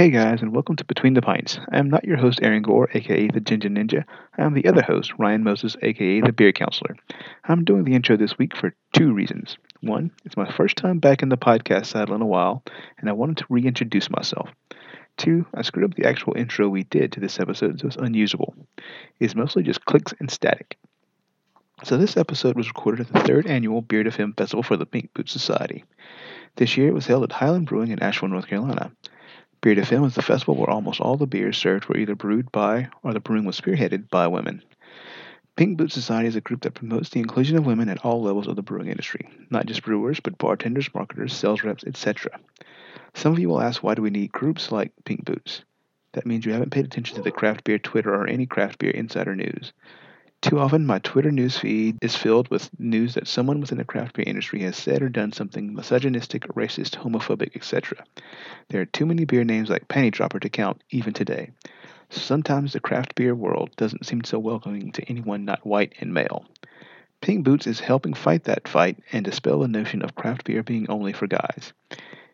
[0.00, 1.60] Hey guys, and welcome to Between the Pints.
[1.70, 4.06] I am not your host, Aaron Gore, aka the Ginger Ninja.
[4.38, 6.96] I am the other host, Ryan Moses, aka the Beer Counselor.
[7.44, 9.58] I'm doing the intro this week for two reasons.
[9.82, 12.62] One, it's my first time back in the podcast saddle in a while,
[12.96, 14.48] and I wanted to reintroduce myself.
[15.18, 18.54] Two, I screwed up the actual intro we did to this episode, so it's unusable.
[19.18, 20.78] It's mostly just clicks and static.
[21.84, 24.86] So this episode was recorded at the third annual Beer to Femme Festival for the
[24.86, 25.84] Pink Boot Society.
[26.56, 28.92] This year it was held at Highland Brewing in Asheville, North Carolina.
[29.62, 32.88] Beer Film is the festival where almost all the beers served were either brewed by
[33.02, 34.62] or the brewing was spearheaded by women.
[35.54, 38.46] Pink Boot Society is a group that promotes the inclusion of women at all levels
[38.46, 42.40] of the brewing industry, not just brewers, but bartenders, marketers, sales reps, etc.
[43.12, 45.62] Some of you will ask why do we need groups like Pink Boots?
[46.12, 48.92] That means you haven't paid attention to the craft beer Twitter or any craft beer
[48.92, 49.74] insider news.
[50.42, 54.16] Too often, my Twitter news feed is filled with news that someone within the craft
[54.16, 58.02] beer industry has said or done something misogynistic, racist, homophobic, etc.
[58.68, 61.50] There are too many beer names like Panty Dropper to count, even today.
[62.08, 66.46] Sometimes the craft beer world doesn't seem so welcoming to anyone not white and male.
[67.20, 70.88] Pink Boots is helping fight that fight and dispel the notion of craft beer being
[70.88, 71.74] only for guys.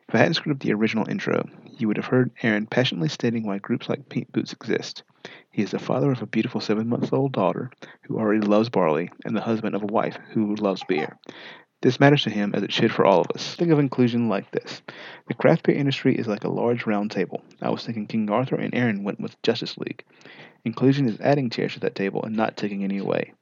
[0.08, 3.44] If I hadn't screwed up the original intro, you would have heard Aaron passionately stating
[3.44, 5.02] why groups like Pink Boots exist.
[5.50, 9.10] He is the father of a beautiful seven month old daughter who already loves barley
[9.24, 11.18] and the husband of a wife who loves beer.
[11.82, 13.56] This matters to him as it should for all of us.
[13.56, 14.80] Think of inclusion like this
[15.26, 17.42] The craft beer industry is like a large round table.
[17.60, 20.04] I was thinking King Arthur and Aaron went with Justice League.
[20.64, 23.32] Inclusion is adding chairs to that table and not taking any away.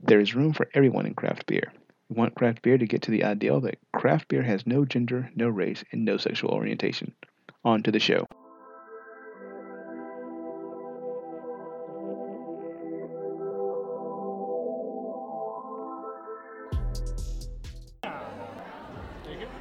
[0.00, 1.72] There is room for everyone in craft beer.
[2.08, 5.30] We want craft beer to get to the ideal that craft beer has no gender,
[5.34, 7.14] no race, and no sexual orientation.
[7.64, 8.26] On to the show.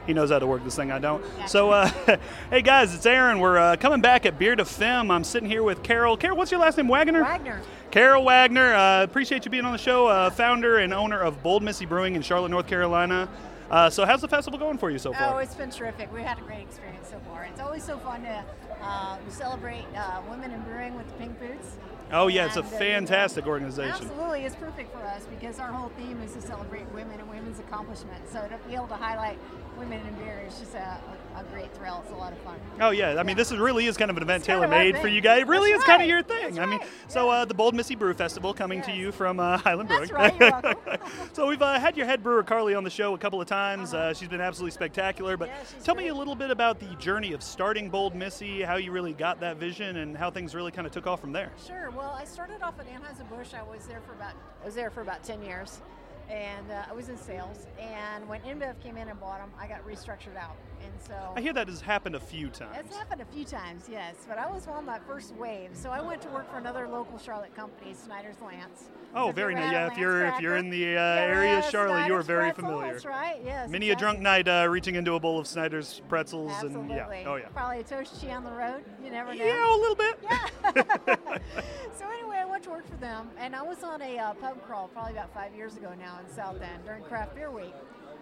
[0.07, 0.89] He knows how to work this thing.
[0.89, 1.23] I don't.
[1.47, 1.91] So, uh,
[2.49, 3.39] hey guys, it's Aaron.
[3.39, 5.11] We're uh, coming back at Beer to Femme.
[5.11, 6.15] I'm sitting here with Carol.
[6.15, 6.87] Carol, what's your last name?
[6.87, 7.23] Wagner.
[7.23, 7.61] Wagner.
[7.91, 8.73] Carol Wagner.
[8.73, 10.07] Uh, appreciate you being on the show.
[10.07, 13.27] Uh, founder and owner of Bold Missy Brewing in Charlotte, North Carolina.
[13.69, 15.35] Uh, so, how's the festival going for you so far?
[15.35, 16.11] Oh, it's been terrific.
[16.13, 17.43] We had a great experience so far.
[17.43, 18.45] It's always so fun to
[18.81, 21.75] uh, celebrate uh, women in brewing with the Pink Boots.
[22.11, 24.07] Oh yeah, it's a fantastic organization.
[24.07, 27.59] Absolutely, it's perfect for us because our whole theme is to celebrate women and women's
[27.59, 28.31] accomplishments.
[28.31, 29.37] So to be able to highlight
[29.77, 30.97] women in beer is just a,
[31.35, 32.01] a, great thrill.
[32.03, 32.59] It's a lot of fun.
[32.81, 35.07] Oh yeah, I mean this is really is kind of an event tailor made for
[35.07, 35.41] you guys.
[35.41, 36.55] It really That's is kind of your thing.
[36.55, 36.89] That's I mean, right.
[37.07, 37.31] so Yeah.
[37.41, 40.09] uh, the Bold Missy Brew Festival coming to you from uh, Highland Brewing.
[40.13, 40.99] That's right,
[41.33, 43.93] so we've uh, had your head brewer Carly on the show a couple of times.
[43.93, 45.37] uh she's been absolutely spectacular.
[45.37, 45.63] But Uh-huh.
[45.77, 48.91] Yeah, tell me a little bit about the journey of starting Bold Missy, how you
[48.91, 51.51] really got that vision, and how things really kind of took off from there.
[51.65, 51.91] Sure.
[51.95, 53.53] Well, I started off at Anheuser Busch.
[53.53, 55.79] I was there for about I was there for about ten years,
[56.29, 57.67] and uh, I was in sales.
[57.79, 60.55] And when InBev came in and bought them, I got restructured out.
[60.83, 62.77] And so I hear that has happened a few times.
[62.79, 65.71] It's happened a few times, yes, but I was on that first wave.
[65.73, 68.89] So I went to work for another local Charlotte company, Snyder's Lance.
[69.15, 69.71] Oh, very nice.
[69.71, 72.51] Yeah, if you're if you're in the uh, you're area of Charlotte, you are very
[72.51, 72.93] pretzel, familiar.
[72.93, 73.41] That's right.
[73.43, 73.69] Yes.
[73.69, 76.79] Many a drunk night uh, reaching into a bowl of Snyder's pretzels Absolutely.
[76.81, 77.23] and yeah.
[77.25, 77.47] Oh yeah.
[77.47, 78.83] Probably a toasty on the road.
[79.03, 79.43] You never know.
[79.43, 80.19] Yeah, a little bit.
[80.23, 80.45] Yeah.
[81.97, 84.61] so anyway, I went to work for them, and I was on a uh, pub
[84.63, 87.73] crawl probably about five years ago now in South End during Craft Beer Week,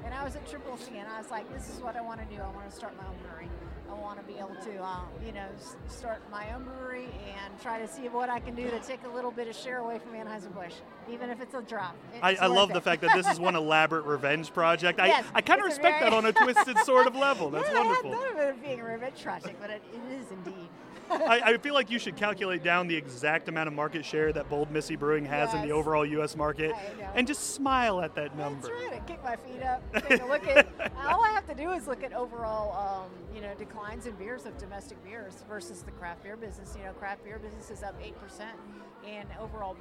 [0.03, 2.19] and I was at Triple C, and I was like, "This is what I want
[2.28, 2.41] to do.
[2.41, 3.50] I want to start my own brewery.
[3.89, 7.07] I want to be able to, uh, you know, s- start my own brewery
[7.38, 9.78] and try to see what I can do to take a little bit of share
[9.78, 10.73] away from Anheuser Busch,
[11.09, 13.39] even if it's a drop." I, It's I worth love the fact that this is
[13.39, 15.00] one elaborate revenge project.
[15.00, 17.50] I, Yes, I kind of respect very- that on a twisted sort of level.
[17.51, 18.11] That's yeah, wonderful.
[18.11, 20.65] I hadn't thought of it being a revenge project, but it, it is indeed.
[21.09, 24.49] I, I feel like you should calculate down the exact amount of market share that
[24.49, 26.35] Bold Missy Brewing has in the overall U.S.
[26.35, 26.73] market,
[27.13, 28.67] and just smile at that number.
[28.67, 28.93] That's right.
[28.93, 30.07] I kick my feet up.
[30.07, 30.67] Take a look at.
[31.07, 34.45] all I have to do is look at overall, um, you know, declines in beers
[34.45, 36.75] of domestic beers versus the craft beer business.
[36.77, 38.57] You know, craft beer business is up eight percent,
[39.07, 39.75] and overall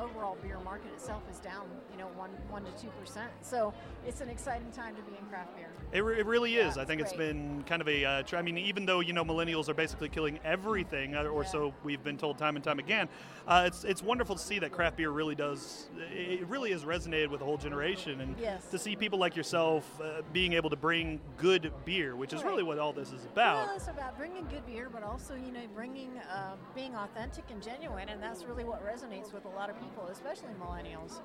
[0.00, 3.30] overall beer market itself is down, you know, one one to two percent.
[3.42, 3.72] So
[4.06, 5.68] it's an exciting time to be in craft beer.
[5.92, 6.76] It, re- it really is.
[6.76, 8.04] Yeah, I think it's been kind of a.
[8.04, 11.42] Uh, tr- I mean, even though you know millennials are basically killing everything, uh, or
[11.42, 11.48] Yeah.
[11.48, 13.08] so we've been told time and time again,
[13.48, 15.88] uh, it's it's wonderful to see that craft beer really does.
[16.12, 18.66] It it really has resonated with a whole generation, and Yes.
[18.70, 22.50] to see people like yourself uh, being able to bring good beer, which is Right.
[22.50, 23.66] really what all this is about.
[23.66, 27.62] Well, it's about bringing good beer, but also, you know, bringing, uh, being authentic and
[27.62, 31.20] genuine, and that's really what resonates with a lot of people, especially millennials.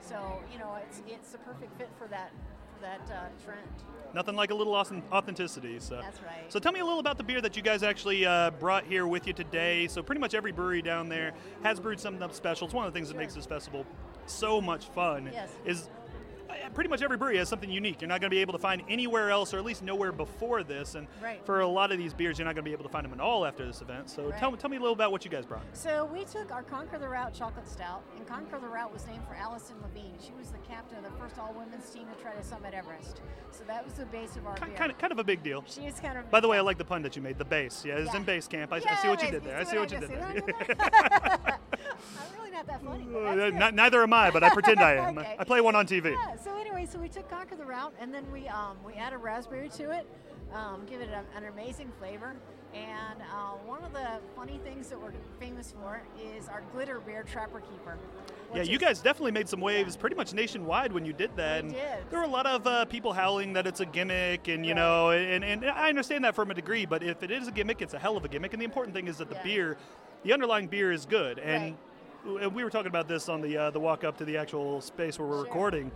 [0.00, 2.30] So, you know, it's it's a perfect fit for that
[2.74, 3.68] for that uh, trend.
[4.14, 5.78] Nothing like a little authen- authenticity.
[5.80, 6.00] So.
[6.00, 6.44] That's right.
[6.48, 9.06] So tell me a little about the beer that you guys actually uh, brought here
[9.06, 9.88] with you today.
[9.88, 11.32] So pretty much every brewery down there
[11.62, 12.66] has brewed something up special.
[12.66, 13.20] It's one of the things that Sure.
[13.20, 13.84] makes this festival
[14.26, 15.30] so much fun.
[15.32, 15.50] Yes.
[15.64, 15.88] Is
[16.74, 18.00] pretty much every brewery has something unique.
[18.00, 20.62] You're not going to be able to find anywhere else, or at least nowhere before
[20.62, 20.94] this.
[20.94, 21.44] And Right.
[21.44, 23.12] for a lot of these beers, you're not going to be able to find them
[23.12, 24.10] at all after this event.
[24.10, 24.60] So tell, Right.
[24.60, 25.62] tell me a little about what you guys brought.
[25.72, 29.24] So we took our Conquer the Route chocolate stout, and Conquer the Route was named
[29.28, 30.14] for Alison Levine.
[30.20, 33.20] She was the captain of the first all-women's team to try to summit Everest.
[33.50, 34.74] So that was the base of our Ki- beer.
[34.76, 35.64] Kind of, kind of a big deal.
[35.66, 36.30] She is kind of.
[36.30, 37.38] By the way, I like the pun that you made.
[37.38, 38.16] The base, yeah, it's Yeah.
[38.18, 38.72] in base camp.
[38.72, 39.58] I, I Yeah, see what you did there.
[39.58, 40.42] I see what you did there.
[42.18, 43.06] I'm really not that funny.
[43.14, 43.74] Uh, that's n- good.
[43.74, 45.18] neither am I, but I pretend I am.
[45.24, 45.36] Okay.
[45.38, 46.12] I play one on TV.
[46.12, 49.18] Yeah, so anyway, so we took Conquer the Route and then we um, we added
[49.18, 50.06] raspberry to it,
[50.52, 52.34] um, give it a, an amazing flavor.
[52.74, 56.02] And uh, one of the funny things that we're famous for
[56.36, 57.96] is our glitter beer Trapper Keeper.
[58.52, 61.62] Yeah, you guys definitely made some waves pretty much nationwide when you did that.
[61.62, 62.10] We and did.
[62.10, 64.76] There were a lot of uh, people howling that it's a gimmick, and you Right.
[64.80, 67.80] know, and, and I understand that from a degree, but if it is a gimmick,
[67.80, 68.52] it's a hell of a gimmick.
[68.52, 69.42] And the important thing is that the Yeah.
[69.44, 69.76] beer,
[70.24, 71.38] the underlying beer is good.
[71.38, 71.76] And
[72.24, 74.80] w- we were talking about this on the uh, the walk up to the actual
[74.80, 75.44] space where we're Sure.
[75.44, 75.92] recording.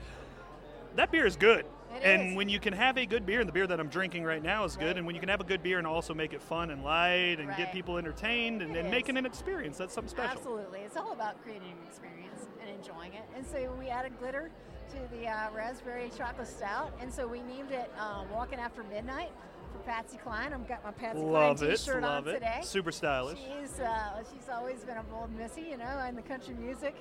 [0.99, 1.65] That beer is good.
[1.95, 2.37] It and is.
[2.37, 4.65] when you can have a good beer, and the beer that I'm drinking right now
[4.65, 6.71] is good, and when you can have a good beer and also make it fun
[6.71, 10.37] and light and get people entertained and, and making an experience, that's something special.
[10.37, 13.23] Absolutely, it's all about creating an experience and enjoying it.
[13.37, 14.51] And so we added glitter
[14.91, 19.31] to the uh, raspberry chocolate stout, and so we named it um, "Walking After Midnight"
[19.89, 20.53] Patsy Cline.
[20.53, 22.39] I've got my Patsy Love Cline it, T-shirt love on it.
[22.41, 22.61] today.
[22.63, 23.39] Super stylish.
[23.39, 26.95] She's uh, she's always been a bold missy, you know, in the country music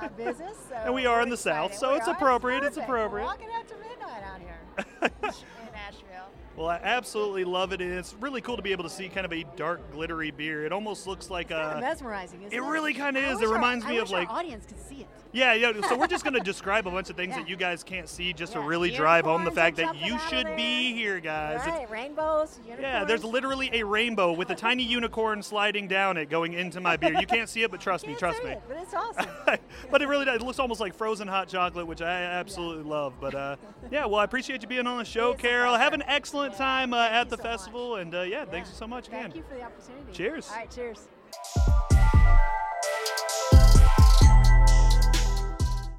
[0.00, 0.56] uh, business.
[0.70, 2.14] So And we are in the South, so We it's are.
[2.14, 2.88] appropriate, it's perfect.
[2.88, 3.22] appropriate.
[3.24, 6.30] We're walking after midnight out here in Asheville.
[6.56, 9.26] Well, I absolutely love it, and it's really cool to be able to see kind
[9.26, 10.64] of a dark, glittery beer.
[10.64, 12.68] It almost looks like Kind of a mesmerizing, isn't it it?
[12.68, 13.34] really kinda is.
[13.36, 15.08] wish It our- reminds I me of, our like- audience could see it.
[15.32, 15.72] yeah, yeah.
[15.88, 17.42] So we're just going to describe a bunch of things Yeah.
[17.42, 20.16] that you guys can't see, just to Yeah, really drive home the fact that you
[20.30, 21.62] should be here, guys.
[21.62, 22.82] It's- Right, rainbows, unicorns.
[22.82, 26.96] yeah, there's literally a rainbow with a tiny unicorn sliding down it, going into my
[26.96, 27.14] beer.
[27.18, 28.50] You can't see it, but trust me, trust me.
[28.50, 29.26] It, but it's awesome.
[29.90, 30.36] but it really does.
[30.36, 33.14] It looks almost like frozen hot chocolate, which I absolutely love.
[33.20, 33.56] But uh,
[33.90, 35.74] yeah, well, I appreciate you being on the show, Carol.
[35.74, 38.86] Have an excellent Yeah, time uh, at the so festival, and uh, yeah, thanks so
[38.86, 39.32] much again.
[39.32, 40.12] Thank you for the opportunity.
[40.12, 40.48] Cheers.
[40.50, 41.08] All right, cheers.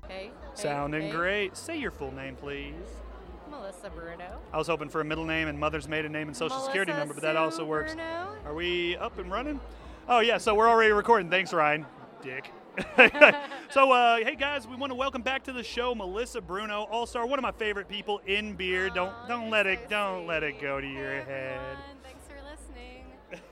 [0.08, 0.32] Hey.
[0.54, 1.14] Sounding hey, hey.
[1.14, 1.58] great.
[1.58, 2.74] Say your full name, please.
[3.50, 4.40] Melissa Bruno.
[4.54, 7.14] I was hoping for a middle name and mother's maiden name and social security number,
[7.14, 7.94] but that also works.
[7.94, 8.36] Bruno.
[8.46, 9.60] Are we up and running?
[10.08, 11.30] Oh yeah, so we're already recording.
[11.30, 11.86] Thanks, Ryan.
[12.22, 12.52] Dick.
[13.72, 17.06] So uh, hey guys, we want to welcome back to the show Melissa Bruno, All
[17.06, 18.90] Star, one of my favorite people in beer.
[18.90, 21.60] don't don't let so it don't let it go to your Hey, head.
[22.04, 22.36] Thanks for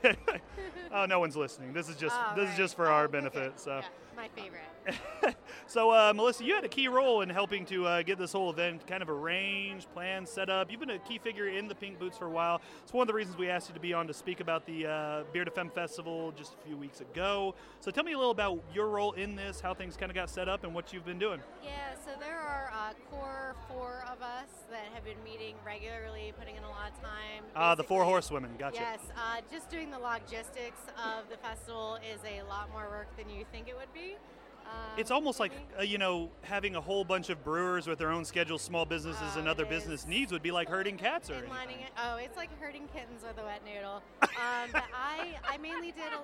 [0.04, 0.16] listening.
[0.92, 1.72] oh, no one's listening.
[1.72, 3.12] This is just Oh, this is just for Oh, our okay.
[3.12, 3.58] benefit.
[3.58, 3.76] So.
[3.78, 3.82] Yeah,
[4.16, 5.36] my favorite.
[5.66, 8.50] so, uh, Melissa, you had a key role in helping to uh, get this whole
[8.50, 10.70] event kind of arranged, planned, set up.
[10.70, 12.60] You've been a key figure in the Pink Boots for a while.
[12.82, 14.86] It's one of the reasons we asked you to be on to speak about the
[14.86, 17.54] uh, Beer to Femme Festival just a few weeks ago.
[17.80, 20.30] So, tell me a little about your role in this, how things kind of got
[20.30, 21.40] set up, and what you've been doing.
[21.62, 21.70] Yeah,
[22.04, 26.64] so there are uh, core four of us that have been meeting regularly, putting in
[26.64, 27.44] a lot of time.
[27.56, 28.50] Ah, the four horsewomen.
[28.58, 28.80] Gotcha.
[28.80, 33.30] Yes, uh, just doing the logistics of the festival is a lot more work than
[33.30, 34.03] you think it would be.
[34.12, 38.10] Um, It's almost like uh, you know having a whole bunch of brewers with their
[38.10, 41.34] own schedules, small businesses, Oh, and other business needs would be like herding cats or
[41.48, 41.90] lining it.
[41.98, 44.02] Oh, it's like herding kittens with a wet noodle.
[44.22, 46.06] Um, but I, I mainly did.
[46.12, 46.18] A,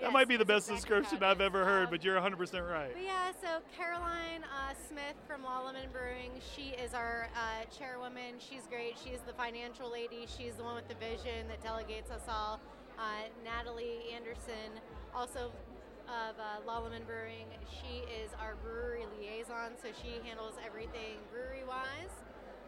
[0.00, 2.68] That Yes, might be the best exactly description I've ever heard, Um, but you're 100%
[2.68, 2.90] right.
[3.00, 8.34] Yeah, so Caroline uh, Smith from Lawleman Brewing, she is our uh, chairwoman.
[8.38, 8.96] She's great.
[9.02, 10.26] She's the financial lady.
[10.26, 12.58] She's the one with the vision that delegates us all.
[12.98, 13.02] Uh,
[13.44, 14.74] Natalie Anderson,
[15.14, 15.52] also
[16.08, 22.12] of uh, Lawleman Brewing, she is our brewery liaison, so she handles everything brewery wise.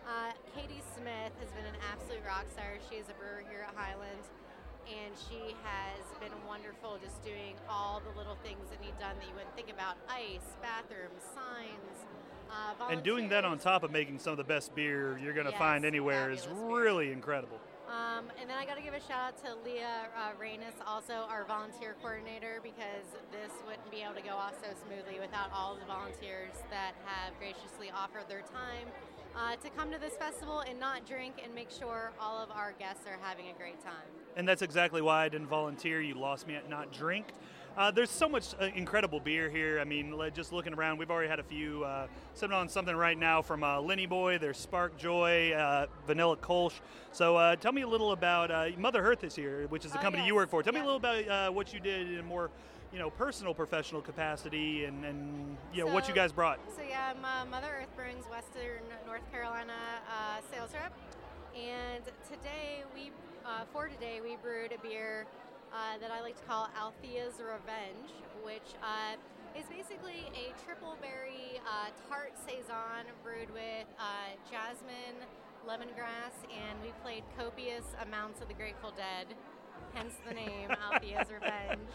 [0.07, 2.78] Uh, Katie Smith has been an absolute rock star.
[2.88, 4.23] She is a brewer here at Highland
[4.87, 9.26] and she has been wonderful just doing all the little things that need done that
[9.26, 12.07] you wouldn't think about ice bathrooms signs
[12.50, 15.47] uh, And doing that on top of making some of the best beer you're going
[15.47, 17.59] to Yes, find anywhere is really incredible.
[17.88, 20.33] Um, and then I got to give a shout out to Leah uh,
[20.87, 25.50] also our volunteer coordinator, because this wouldn't be able to go off so smoothly without
[25.55, 28.88] all the volunteers that have graciously offered their time
[29.37, 32.73] uh, to come to this festival and not drink and make sure all of our
[32.78, 34.09] guests are having a great time.
[34.37, 36.00] And that's exactly why I didn't volunteer.
[36.00, 37.26] You lost me at not drink.
[37.76, 39.78] Uh, there's so much uh, incredible beer here.
[39.78, 41.85] I mean, just looking around, we've already had a few.
[41.85, 44.38] Uh, sipping on something right now from uh, Lenny Boy.
[44.38, 46.80] There's Spark Joy, uh, Vanilla Kolsch.
[47.12, 49.99] So uh, tell me a little about uh, Mother Earth is here, which is the
[49.99, 50.62] Oh, company you work for.
[50.62, 52.50] Tell me a little about uh, what you did in a more,
[52.95, 56.59] you know, personal, professional capacity, and, and you know what you guys brought.
[56.75, 59.75] So yeah, I'm uh, Mother Earth Brewing's Western North Carolina
[60.09, 60.95] uh, sales rep,
[61.54, 63.11] and today we,
[63.45, 65.26] uh, for today, we brewed a beer
[65.73, 68.11] uh, that I like to call Althea's Revenge,
[68.44, 69.16] which uh,
[69.58, 75.18] is basically a triple berry uh, tart saison brewed with uh, jasmine,
[75.66, 79.26] lemongrass, and we played copious amounts of the Grateful Dead.
[79.94, 81.88] Hence the name Althea's Revenge.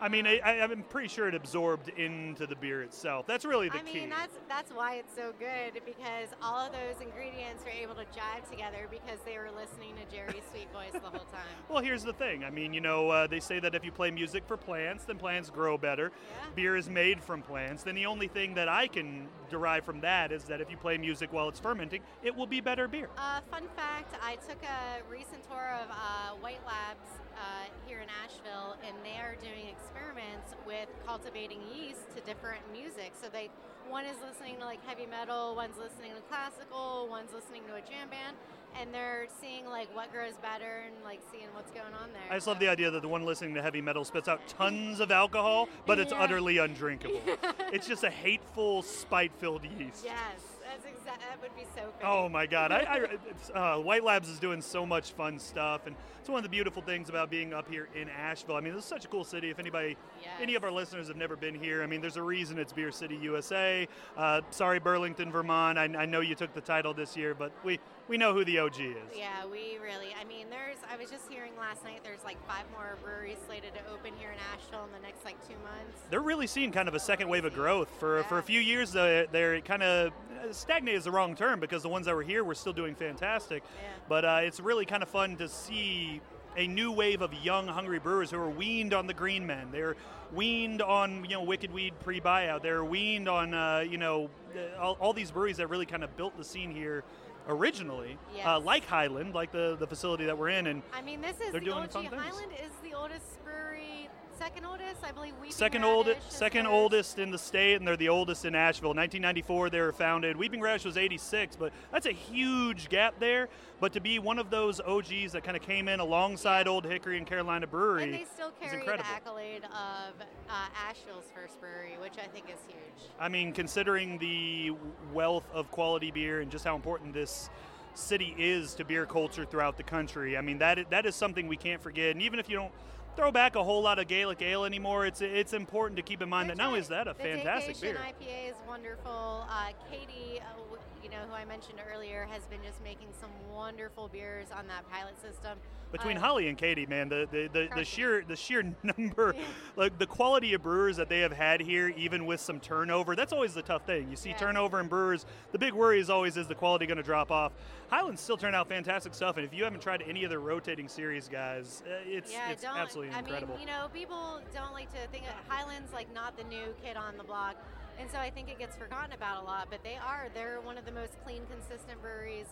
[0.00, 3.26] I mean, I, I, I'm pretty sure it absorbed into the beer itself.
[3.26, 4.00] That's really the I key.
[4.00, 8.04] mean, that's that's why it's so good because all of those ingredients are able to
[8.06, 11.40] jive together because they were listening to Jerry's sweet voice the whole time.
[11.68, 12.44] Well, here's the thing.
[12.44, 15.18] I mean, you know, uh, they say that if you play music for plants, then
[15.18, 16.10] plants grow better.
[16.12, 16.46] Yeah.
[16.54, 17.82] Beer is made from plants.
[17.82, 20.96] Then the only thing that I can derive from that is that if you play
[20.96, 23.08] music while it's fermenting, it will be better beer.
[23.18, 28.08] Uh, fun fact: I took a recent tour of uh, White Labs uh, here in
[28.24, 33.12] Asheville, and they are doing experiments with cultivating yeast to different music.
[33.20, 33.50] So they,
[33.88, 37.82] one is listening to like heavy metal, one's listening to classical, one's listening to a
[37.82, 38.36] jam band,
[38.78, 42.22] and they're seeing like what grows better and like seeing what's going on there.
[42.30, 45.00] I just love the idea that the one listening to heavy metal spits out tons
[45.00, 46.22] of alcohol, but it's Yeah.
[46.22, 47.20] utterly undrinkable.
[47.72, 50.04] it's just a hateful, spite-filled yeast.
[50.04, 51.20] Yes, that's exact.
[51.20, 51.92] That would be so.
[52.04, 52.70] Oh my God!
[52.70, 52.96] I, I
[53.28, 56.48] it's, uh, White Labs is doing so much fun stuff, and it's one of the
[56.48, 58.56] beautiful things about being up here in Asheville.
[58.56, 59.50] I mean, this is such a cool city.
[59.50, 59.96] If anybody,
[60.40, 62.92] any of our listeners have never been here, I mean, there's a reason it's Beer
[62.92, 63.88] City, USA.
[64.16, 65.78] Uh, sorry, Burlington, Vermont.
[65.78, 68.58] I, I know you took the title this year, but we we know who the
[68.58, 68.96] OG is.
[69.16, 70.14] Yeah, we really.
[70.20, 70.78] I mean, there's.
[70.90, 72.00] I was just hearing last night.
[72.04, 75.36] There's like five more breweries slated to open here in Asheville in the next like
[75.48, 76.02] two months.
[76.10, 77.88] They're really seeing kind of a second wave of growth.
[77.98, 80.12] For for a few years, uh, they're kind of
[80.52, 83.62] stagnated is the wrong term because the ones that were here were still doing fantastic.
[84.08, 86.20] But uh, it's really kind of fun to see
[86.56, 89.68] a new wave of young, hungry brewers who are weaned on the green men.
[89.72, 89.96] They're
[90.32, 92.62] weaned on you know Wicked Weed pre-buyout.
[92.62, 96.16] They're weaned on uh, you know uh, all, all these breweries that really kind of
[96.16, 97.04] built the scene here
[97.48, 101.40] originally, uh, like Highland, like the the facility that we're in, and I mean, this
[101.40, 101.90] is They're the doing OG.
[101.92, 102.12] things.
[102.12, 104.08] Highland is the oldest brewery,
[104.40, 105.34] second oldest, I believe.
[105.38, 108.90] Weeping second Radish oldest, second oldest in the state, and they're the oldest in Asheville.
[108.90, 110.36] 1994, they were founded.
[110.36, 113.48] Weeping Radish was 86, but that's a huge gap there.
[113.80, 117.18] But to be one of those OGs that kind of came in alongside Old Hickory
[117.18, 119.10] and Carolina Brewery And they still is carry the incredible.
[119.10, 120.14] accolade of
[120.48, 123.10] uh, Asheville's first brewery, which I think is huge.
[123.18, 124.72] I mean, considering the
[125.12, 127.50] wealth of quality beer and just how important this
[127.94, 131.56] city is to beer culture throughout the country, I mean that that is something we
[131.56, 132.12] can't forget.
[132.12, 132.72] And even if you don't
[133.20, 136.28] throw back a whole lot of Gaelic ale anymore, it's it's important to keep in
[136.28, 137.96] mind that not only is that a fantastic beer.
[137.96, 139.46] IPA is wonderful.
[139.46, 140.76] Uh, Katie, uh,
[141.10, 144.88] you know, who I mentioned earlier, has been just making some wonderful beers on that
[144.90, 145.58] pilot system.
[145.92, 149.34] Between Uh, Holly and Katie, man, the the, the, the sheer the sheer number,
[149.74, 153.32] like the quality of brewers that they have had here, even with some turnover, that's
[153.32, 154.08] always the tough thing.
[154.08, 155.26] You see turnover in brewers.
[155.50, 157.50] The big worry is always is the quality going to drop off.
[157.88, 160.86] Highlands still turn out fantastic stuff, and if you haven't tried any of their rotating
[160.86, 163.54] series, guys, uh, it's yeah, it's absolutely incredible.
[163.54, 166.72] I mean, you know, people don't like to think of Highlands like not the new
[166.84, 167.56] kid on the block,
[168.00, 169.68] and so I think it gets forgotten about a lot.
[169.70, 170.28] But they are.
[170.34, 172.46] They're one of the most clean, consistent breweries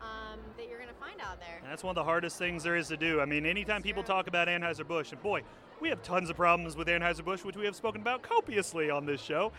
[0.00, 1.58] um, that you're going to find out there.
[1.62, 3.20] And that's one of the hardest things there is to do.
[3.20, 5.42] I mean, anytime people talk about Anheuser-Busch, and boy,
[5.80, 9.20] we have tons of problems with Anheuser-Busch, which we have spoken about copiously on this
[9.20, 9.52] show,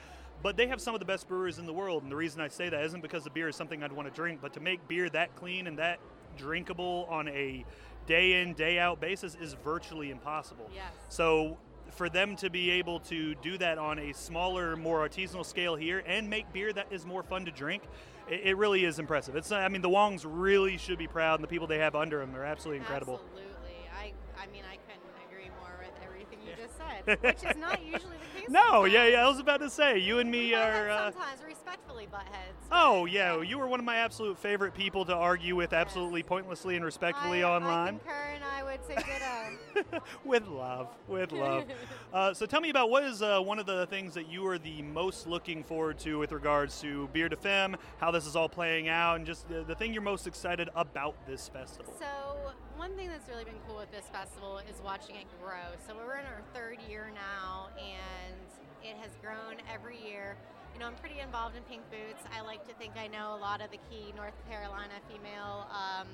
[0.43, 2.03] but they have some of the best brewers in the world.
[2.03, 4.13] And the reason I say that isn't because the beer is something I'd want to
[4.13, 5.99] drink, but to make beer that clean and that
[6.37, 7.65] drinkable on a
[8.05, 10.69] day in, day out basis is virtually impossible.
[10.73, 10.91] Yes.
[11.09, 11.57] So
[11.95, 16.03] for them to be able to do that on a smaller, more artisanal scale here
[16.05, 17.83] and make beer that is more fun to drink,
[18.29, 19.35] it, it really is impressive.
[19.35, 22.19] It's I mean the Wongs really should be proud, and the people they have under
[22.19, 23.21] them are absolutely incredible.
[23.23, 23.53] Absolutely.
[23.97, 27.83] I, I mean, I couldn't agree more with everything you just said, which is not
[27.83, 28.53] usually the case.
[28.53, 29.25] No, yeah, yeah.
[29.25, 30.89] I was about to say you and me Butt are.
[30.89, 32.57] Uh, sometimes respectfully butt heads.
[32.71, 36.75] oh yeah, you were one of my absolute favorite people to argue with, absolutely pointlessly
[36.75, 37.95] and respectfully I, online.
[37.95, 39.99] I concur, and I would say ditto.
[40.25, 41.65] with love, with love.
[42.13, 44.57] uh, so tell me about what is uh, one of the things that you are
[44.57, 48.49] the most looking forward to with regards to Beer de Femme, how this is all
[48.49, 51.93] playing out, and just the, the thing you're most excited about this festival.
[51.99, 52.35] So
[52.77, 55.72] one thing that's really been cool with this festival is watching it grow.
[55.88, 58.36] So we're in our third year now, and
[58.84, 60.36] it has grown every year.
[60.74, 62.22] You know, I'm pretty involved in Pink Boots.
[62.36, 66.08] I like to think I know a lot of the key North Carolina female, um,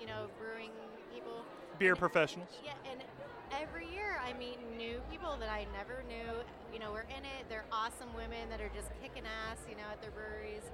[0.00, 0.74] you know, brewing
[1.14, 1.46] people.
[1.78, 2.50] Beer professionals.
[2.64, 2.98] Yeah, and
[3.54, 6.42] every year I meet new people that I never knew.
[6.74, 7.46] You know, we're in it.
[7.48, 10.66] They're awesome women that are just kicking ass, you know, at their breweries.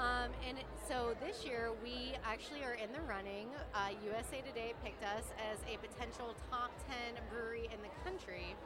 [0.00, 0.56] Um, and
[0.88, 3.48] so this year we actually are in the running.
[3.74, 8.56] Uh, USA Today picked us as a potential top 10 brewery in the country.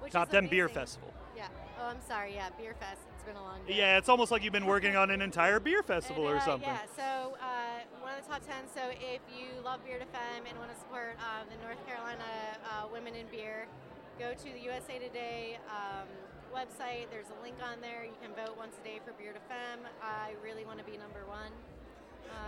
[0.00, 1.14] Which Top is 10 beer festival.
[1.36, 1.46] Yeah.
[1.80, 2.34] Oh, I'm sorry.
[2.34, 3.00] Yeah, Beer Fest.
[3.14, 3.78] It's been a long day.
[3.78, 6.44] Yeah, it's almost like you've been working on an entire beer festival And, or uh,
[6.44, 6.68] something.
[6.68, 8.66] Yeah, so uh, one of the top 10.
[8.74, 12.26] So if you love Beer to Femme and want to support uh, the North Carolina
[12.66, 13.66] uh, women in beer,
[14.18, 16.10] go to the USA Today um,
[16.54, 17.06] website.
[17.10, 18.04] There's a link on there.
[18.04, 19.80] You can vote once a day for Beer to Femme.
[20.02, 21.50] I really want to be number one.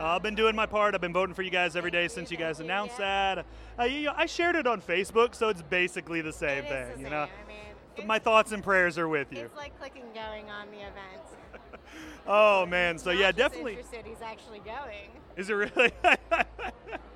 [0.00, 0.94] Uh, I've been doing my part.
[0.94, 3.44] I've been voting for you guys every day since you guys announced that.
[3.78, 6.84] Uh, you know, I shared it on Facebook, so it's basically the same It thing.
[6.94, 7.10] the You same.
[7.12, 9.40] know, I mean, my thoughts and prayers are with you.
[9.44, 10.92] It's like clicking going on the event.
[12.28, 13.74] Oh man, so yeah, definitely.
[13.74, 15.10] interested, he's actually going.
[15.36, 15.92] Is it really?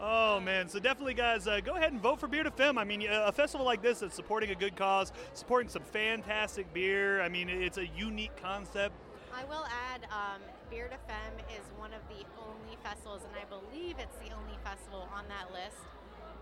[0.00, 2.78] oh man, so definitely, guys, uh, go ahead and vote for Beer to Femme.
[2.78, 7.20] I mean, a festival like this that's supporting a good cause, supporting some fantastic beer.
[7.22, 8.94] I mean, it's a unique concept.
[9.34, 13.44] I will add, um, Beer to Femme is one of the only festivals, and I
[13.46, 15.76] believe it's the only festival on that list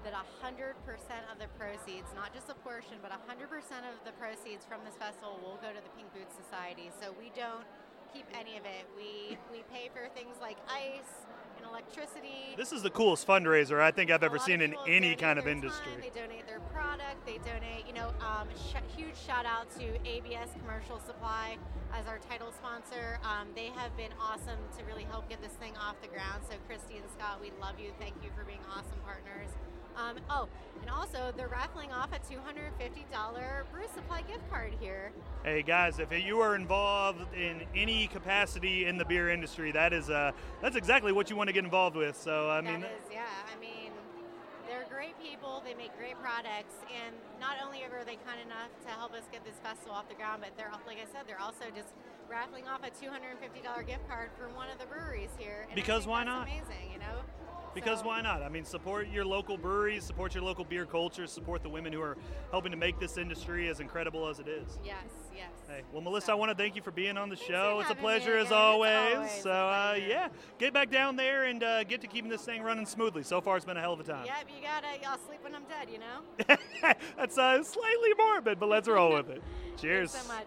[0.05, 0.77] that 100%
[1.33, 3.49] of the proceeds, not just a portion, but 100%
[3.89, 6.93] of the proceeds from this festival will go to the Pink Boots Society.
[7.01, 7.65] So we don't
[8.13, 8.85] keep any of it.
[8.95, 11.25] We we pay for things like ice
[11.65, 12.55] and electricity.
[12.57, 15.93] This is the coolest fundraiser I think I've ever seen in any kind of industry.
[15.93, 17.25] Time, they donate their product.
[17.27, 21.57] They donate, you know, um, sh- huge shout out to ABS Commercial Supply
[21.93, 23.19] as our title sponsor.
[23.25, 26.43] Um, they have been awesome to really help get this thing off the ground.
[26.49, 27.91] So Christy and Scott, we love you.
[27.99, 29.51] Thank you for being awesome partners.
[29.97, 30.49] Um, oh,
[30.81, 35.13] and also they're raffling off a $250 Brew Supply gift card here.
[35.45, 40.11] Hey guys, if you are involved in any capacity in the beer industry, that is
[40.11, 42.17] uh, that's exactly what you want to get involved with.
[42.17, 43.25] So I mean, that is, yeah.
[43.55, 43.93] I mean,
[44.69, 45.63] they're great people.
[45.65, 49.45] They make great products, and not only are they kind enough to help us get
[49.45, 51.95] this festival off the ground, but they're like I said, they're also just
[52.29, 55.67] raffling off a $250 gift card for one of the breweries here.
[55.75, 56.49] Because why not?
[56.49, 57.23] Amazing, you know.
[57.75, 58.43] Because So- why not?
[58.43, 62.01] I mean, support your local breweries, support your local beer culture, support the women who
[62.01, 62.17] are
[62.51, 64.79] helping to make this industry as incredible as it is.
[64.85, 64.97] Yes,
[65.35, 65.51] yes.
[65.69, 67.81] Hey, well, Melissa, So- I want to thank you for being on the Thanks show.
[67.81, 69.17] It's a pleasure as always.
[69.17, 70.29] always So, uh, yeah,
[70.59, 73.23] get back down there and uh, get to keeping this thing running smoothly.
[73.23, 74.27] So far, it's been a hell of a time.
[74.27, 74.87] Yep, you gotta.
[75.09, 75.89] I'll sleep when I'm dead.
[75.91, 76.57] You know.
[77.17, 79.43] That's uh, slightly morbid, but let's roll with it.
[79.81, 80.13] Cheers.
[80.13, 80.47] Thanks so much.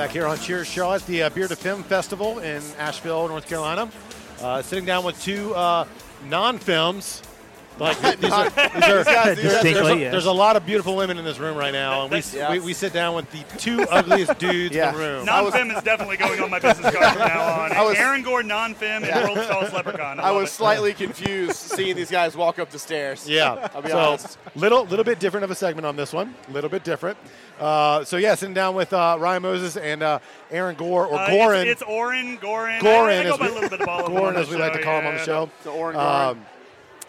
[0.00, 3.90] Back here on Cheers at the uh, Beer to Femme Festival in Asheville, North Carolina.
[4.40, 5.84] Uh, sitting down with two uh,
[6.24, 7.20] non-films.
[7.78, 10.12] Like these are, these are, guys- there's, there's a, yes.
[10.12, 12.50] there's a lot of beautiful women in this room right now, and we, s- Yes.
[12.50, 14.90] we, we sit down with the two ugliest dudes Yeah.
[14.90, 15.24] in the room.
[15.24, 17.72] Non-fem is definitely going on my business card from now on.
[17.72, 19.24] I was- Aaron Gore, non-fem, and Yeah.
[19.24, 20.20] world's tallest leprechaun.
[20.20, 20.52] I, I was it.
[20.52, 23.26] slightly confused seeing these guys walk up the stairs.
[23.26, 23.68] Yeah.
[23.74, 24.36] I'll be so honest.
[24.54, 26.34] little little bit different of a segment on this one.
[26.48, 27.16] A little bit different.
[27.58, 30.18] Uh, so yeah, sitting down with uh, Ryan Moses and uh,
[30.50, 31.62] Aaron Gore or Uh, Gorin.
[31.66, 32.80] It's, it's Oren, Gorin.
[32.80, 34.34] Gorin, I, I go as by we- a little bit of all of them Gorin,
[34.34, 35.50] the as we like to show, call him on the show.
[35.64, 36.26] The Oren Gorin.
[36.30, 36.46] Um,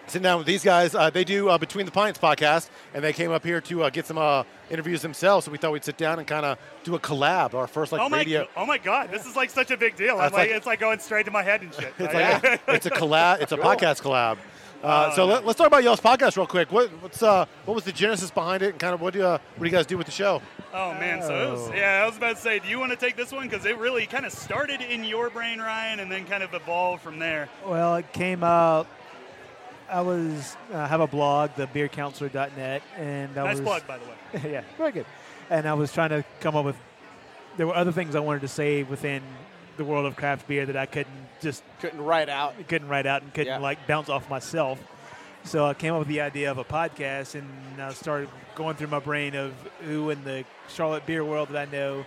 [0.08, 0.96] sitting down with these guys.
[0.96, 3.90] Uh, they do uh, Between the Pints podcast, and they came up here to uh,
[3.90, 5.46] get some uh, interviews themselves.
[5.46, 8.02] So we thought we'd sit down and kind of do a collab, our first like
[8.02, 8.48] oh my, radio.
[8.58, 9.12] oh my God!
[9.12, 10.16] This is like such a big deal.
[10.16, 11.94] I'm like, like- it's like going straight to my head and shit.
[12.00, 13.42] It's like a, it's a collab.
[13.42, 14.38] It's a podcast collab.
[14.84, 16.72] Uh, so let, us talk about y'all's podcast real quick.
[16.72, 19.38] What, what's uh, what was the genesis behind it, and kind of what do uh,
[19.56, 20.42] what do you guys do with the show?
[20.74, 22.98] Oh man, so it was, yeah, I was about to say, do you want to
[22.98, 26.26] take this one because it really kind of started in your brain, Ryan, and then
[26.26, 27.50] kind of evolved from there.
[27.66, 28.88] Well, it came out.
[29.92, 34.52] I was uh, have a blog, thebeercounselor.net, and I nice was plug, by the way.
[34.54, 35.06] yeah, very good.
[35.50, 36.78] And I was trying to come up with.
[37.58, 39.22] There were other things I wanted to say within
[39.78, 42.54] the world of craft beer that I couldn't just Couldn't write out.
[42.68, 43.58] couldn't write out and couldn't Yeah.
[43.60, 44.80] like bounce off myself.
[45.44, 48.88] So I came up with the idea of a podcast, and I started going through
[48.88, 52.06] my brain of who in the Charlotte beer world that I know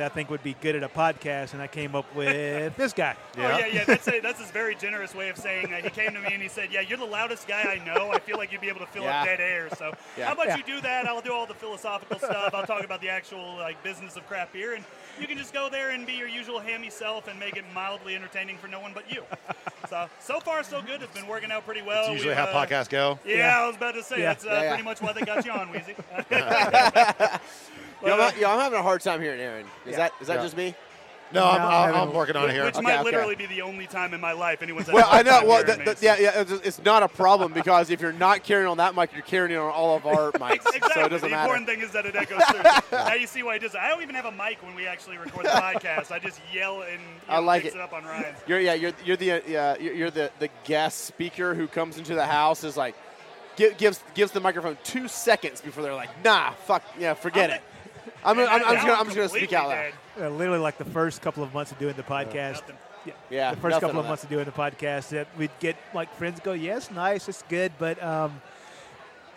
[0.00, 2.94] that I think would be good at a podcast, and I came up with this
[2.94, 3.14] guy.
[3.36, 3.84] Oh yeah, yeah.
[3.84, 5.84] That's a, that's his very generous way of saying that.
[5.84, 8.10] He came to me and he said, "Yeah, you're the loudest guy I know.
[8.10, 9.20] I feel like you'd be able to fill Yeah.
[9.20, 9.68] up dead air.
[9.76, 10.26] So Yeah.
[10.26, 10.56] how about Yeah.
[10.56, 11.06] you do that?
[11.06, 12.54] I'll do all the philosophical stuff.
[12.54, 14.84] I'll talk about the actual like business of craft beer, and
[15.20, 18.14] you can just go there and be your usual hammy self and make it mildly
[18.16, 19.22] entertaining for no one but you.
[19.88, 21.02] So so far so good.
[21.02, 22.02] It's been working out pretty well.
[22.04, 23.18] It's usually We've, how uh, podcasts go.
[23.26, 24.26] Yeah, I was about to say Yeah.
[24.34, 24.68] that's uh, Yeah, yeah.
[24.68, 25.96] pretty much why they got you on, Wheezy.
[28.06, 29.66] Yo, I'm, yo, I'm having a hard time hearing Aaron.
[29.84, 29.96] Is Yeah.
[29.96, 30.42] that is that Yeah.
[30.42, 30.74] just me?
[31.32, 32.64] No, I'm, I'm, I I'm working on it here.
[32.64, 33.04] Which Okay, might okay.
[33.04, 35.44] literally be the only time in my life anyone's had Well, a I hard know.
[35.46, 36.40] Well, hearing the, the, yeah, yeah.
[36.40, 39.56] It's, it's not a problem because if you're not carrying on that mic, you're carrying
[39.56, 40.90] on all of our mics, Exactly.
[40.94, 41.42] so it doesn't the matter.
[41.54, 42.98] important thing is that it echoes through.
[42.98, 43.74] now you see why it does.
[43.74, 46.10] I don't even have a mic when we actually record the podcast.
[46.10, 47.74] I just yell and I know, like it.
[47.74, 48.38] it up on Ryan's.
[48.46, 52.14] You're yeah, you're you're the uh, you're, you're the the guest speaker who comes into
[52.14, 52.94] the house is like
[53.56, 57.62] gives gives the microphone two seconds before they're like, nah, fuck, yeah, forget I'm it.
[58.24, 59.92] I'm, And I'm, I'm just gonna, I'm just gonna speak completely out loud.
[60.18, 60.26] dead.
[60.26, 62.62] Uh, literally, like the first couple of months of doing the podcast.
[63.06, 64.08] Yeah, Yeah, the first couple of that.
[64.08, 67.72] months of doing the podcast, that we'd get like friends go, "Yes, nice, it's good,"
[67.78, 68.42] but um,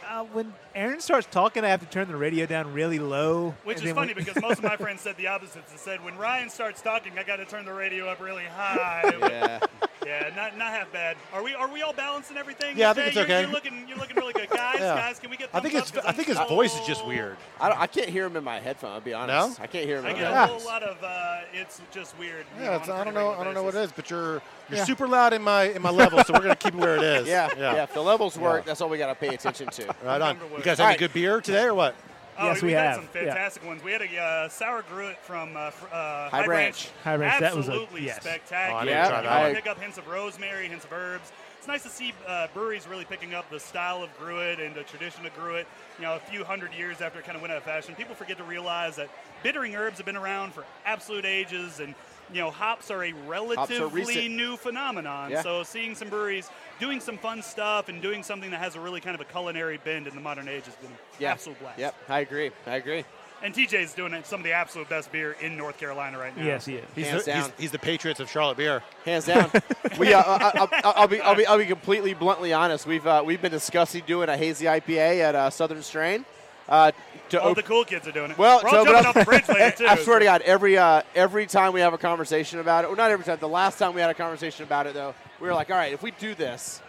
[0.10, 3.56] uh, when Aaron starts talking, I have to turn the radio down really low.
[3.64, 5.66] Which is funny when- because most of my friends said the opposite.
[5.68, 9.14] They said when Ryan starts talking, I got to turn the radio up really high.
[9.22, 9.60] Yeah.
[10.06, 11.18] Yeah, not not half bad.
[11.34, 12.78] Are we are we all balancing everything?
[12.78, 13.42] Yeah, I think it's you're, okay.
[13.42, 14.78] You're looking you're looking really good, guys.
[14.80, 14.96] Yeah.
[14.96, 15.50] Guys, can we get?
[15.54, 15.96] I think it's.
[15.98, 17.38] I think his so- voice is just weird.
[17.60, 18.92] I, I can't hear him in my headphone.
[18.92, 19.60] I'll be honest.
[19.60, 19.64] No?
[19.64, 20.06] I can't hear him.
[20.06, 20.48] I in get my a Yeah.
[20.48, 22.46] whole lot of uh, it's just weird.
[22.60, 23.32] Yeah, know, it's, on don't know.
[23.32, 24.84] I don't know what it is, but you're you're Yeah.
[24.86, 27.28] super loud in my in my level, so we're gonna keep it where it is.
[27.28, 28.68] Yeah, yeah, If the levels work, Yeah.
[28.68, 29.96] that's all we got to pay attention to.
[30.04, 30.38] Right on.
[30.58, 30.90] You guys All have right.
[30.92, 31.96] any good beer today or what?
[32.38, 32.96] Oh, Yes, we, we had have.
[32.96, 33.22] some Yeah.
[33.26, 33.84] fantastic ones.
[33.84, 36.90] We had a uh, sour gruit from uh, uh, High Branch.
[37.04, 38.22] High Branch, that was a- Absolutely yes.
[38.22, 38.78] spectacular.
[38.80, 41.32] Oh, I didn't Yeah, try you that pick up hints of rosemary, hints of herbs.
[41.60, 44.84] It's nice to see uh, breweries really picking up the style of gruit and the
[44.84, 45.66] tradition of gruit.
[45.98, 48.16] You know, a few hundred years after it kind of went out of fashion, people
[48.16, 49.10] forget to realize that
[49.44, 51.96] bittering herbs have been around for absolute ages, and
[52.34, 54.32] you know, hops are a relatively recent.
[54.36, 55.32] new phenomenon.
[55.32, 55.42] Yeah.
[55.44, 59.00] So seeing some breweries doing some fun stuff and doing something that has a really
[59.02, 61.32] kind of a culinary bend in the modern age has been an Yeah.
[61.32, 61.80] absolute blast.
[61.80, 62.52] Yep, I agree.
[62.66, 63.06] I agree.
[63.44, 66.46] And TJ's doing some of the absolute best beer in North Carolina right now.
[66.46, 66.86] yes, he is.
[66.96, 67.52] He's Hands the, down.
[67.60, 68.82] he's the Patriots of Charlotte beer.
[69.04, 69.52] Hands down.
[70.00, 72.86] we, uh, I, I, I'll, be, I'll be, I'll be completely bluntly honest.
[72.88, 76.24] We've, uh, we've been discussing doing a hazy IPA at uh, Southern Strain.
[76.70, 76.92] Uh,
[77.30, 78.38] to All op- the cool kids are doing it.
[78.38, 79.88] Well, We're so- all jumping I- off the bridge later too.
[79.88, 82.98] I swear to God, every uh, every time we have a conversation about it, well,
[82.98, 83.38] not every time.
[83.40, 85.94] The last time we had a conversation about it, though, we were like, "All right,
[85.94, 86.82] if we do this,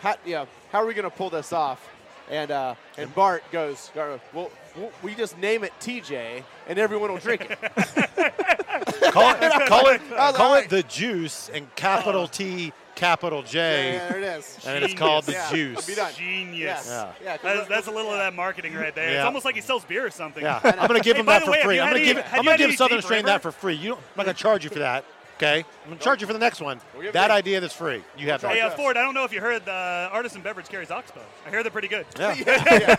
[0.00, 1.86] how, you know, how are we going to pull this off?"
[2.30, 4.50] And uh, and Bart goes, "Well, well,
[5.02, 7.58] we just name it TJ, and everyone will drink it."
[9.12, 10.00] Call it, call it,
[10.34, 14.58] call it the juice and capital T, capital J, yeah, there it is.
[14.66, 15.86] and it's called the Yeah, juice.
[15.86, 16.12] be done.
[16.14, 16.86] Genius.
[16.86, 17.12] Yeah.
[17.22, 19.10] Yeah, 'cause That's, that's a little of that marketing right there.
[19.10, 20.42] It's almost like he sells beer or something.
[20.42, 21.80] Yeah, I'm gonna give Hey, him by that for way, free.
[21.80, 23.74] I'm gonna give have I'm gonna give Southern Deep Strain that for free.
[23.74, 25.04] You don't, I'm not gonna charge you for that.
[25.40, 26.82] Okay, I'm gonna charge you for the next one.
[27.14, 28.02] That idea that's free.
[28.18, 28.72] You have Hey, that.
[28.72, 31.22] uh, Ford, I don't know if you heard the Artisan Beverage carries Oxbow.
[31.46, 32.04] I hear they're pretty good.
[32.18, 32.94] Yeah, yeah, yeah,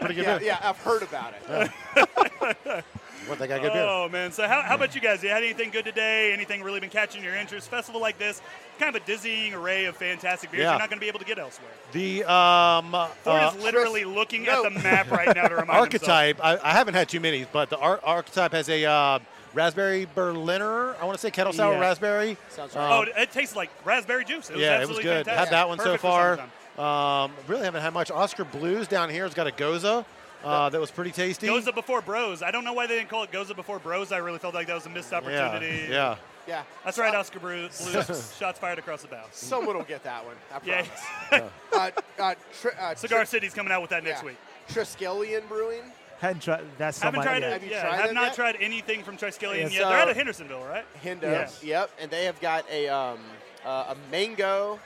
[0.00, 0.46] pretty good yeah, beer.
[0.48, 2.84] yeah, I've heard about it.
[3.26, 3.82] What they got good beer.
[3.82, 4.30] Oh man!
[4.30, 5.20] So how, how about you guys?
[5.20, 6.32] You had anything good today?
[6.32, 7.68] Anything really been catching your interest?
[7.68, 8.40] Festival like this,
[8.78, 10.70] kind of a dizzying array of fantastic beers Yeah.
[10.70, 11.70] you're not going to be able to get elsewhere.
[11.90, 14.64] The um, Ford uh, is literally looking no.
[14.64, 16.08] at the map right now to remind himself.
[16.08, 16.38] archetype.
[16.40, 19.18] I, I haven't had too many, but the ar- archetype has a uh,
[19.56, 20.94] raspberry Berliner.
[21.00, 21.80] I want to say kettle sour Yeah.
[21.80, 22.36] raspberry.
[22.50, 22.82] Sounds Um.
[22.92, 24.50] Oh, it, it tastes like raspberry juice.
[24.50, 25.24] It was yeah, it was good.
[25.26, 25.38] Fantastic.
[25.38, 27.24] Had that one Perfect so far.
[27.24, 28.10] Um, really haven't had much.
[28.10, 30.04] Oskar Blues down here has got a Gose
[30.44, 31.46] uh, that was pretty tasty.
[31.48, 32.42] Gose before Bros.
[32.42, 34.12] I don't know why they didn't call it Gose before Bros.
[34.12, 35.86] I really felt like that was a missed opportunity.
[35.88, 36.16] Yeah, yeah.
[36.46, 38.34] yeah, That's right, Oscar Bru- Blues.
[38.38, 39.24] Shots fired across the bow.
[39.32, 40.36] someone will get that one.
[40.52, 40.84] I Yeah.
[41.30, 41.52] promise.
[41.72, 41.90] uh,
[42.22, 44.26] uh, tri- uh, Cigar tri- City's coming out with that next yeah.
[44.26, 44.36] week.
[44.68, 45.82] Triskelion Brewing.
[46.20, 46.64] Hadn't tried.
[46.78, 47.48] That's Haven't tried yeah.
[47.48, 47.80] it Have you yet.
[47.82, 48.34] tried have not yet?
[48.34, 49.72] tried anything from Triskelion Yes.
[49.74, 49.88] yet.
[49.88, 50.84] They're out of Hendersonville, right?
[51.02, 51.30] Hindo.
[51.30, 51.62] Yes.
[51.62, 53.18] Yep, and they have got a um,
[53.64, 54.78] uh, a mango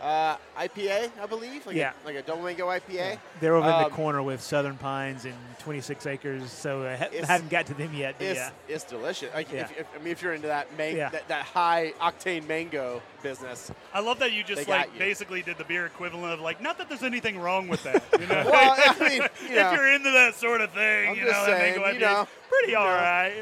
[0.00, 1.66] uh, IPA, I believe.
[1.66, 1.92] Like Yeah.
[2.04, 3.18] A, like a double mango IPA.
[3.40, 7.08] They're over in Um, the corner with Southern Pines and 26 acres, so I ha-
[7.26, 8.14] haven't got to them yet.
[8.20, 9.32] It's, yeah, it's delicious.
[9.34, 9.62] Like Yeah.
[9.62, 11.08] if, if, I mean, if you're into that, man- Yeah.
[11.10, 13.70] that, that high octane mango business.
[13.92, 14.98] I love that you just like you.
[14.98, 18.04] basically did the beer equivalent of like not that there's anything wrong with that.
[18.20, 18.44] You know?
[18.50, 21.32] Well, I mean, you know, if you're into that sort of thing, I'm you just
[21.34, 22.80] know, that saying, mango you IPA 's know, pretty you know.
[22.80, 23.32] all right.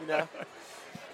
[0.00, 0.28] you know,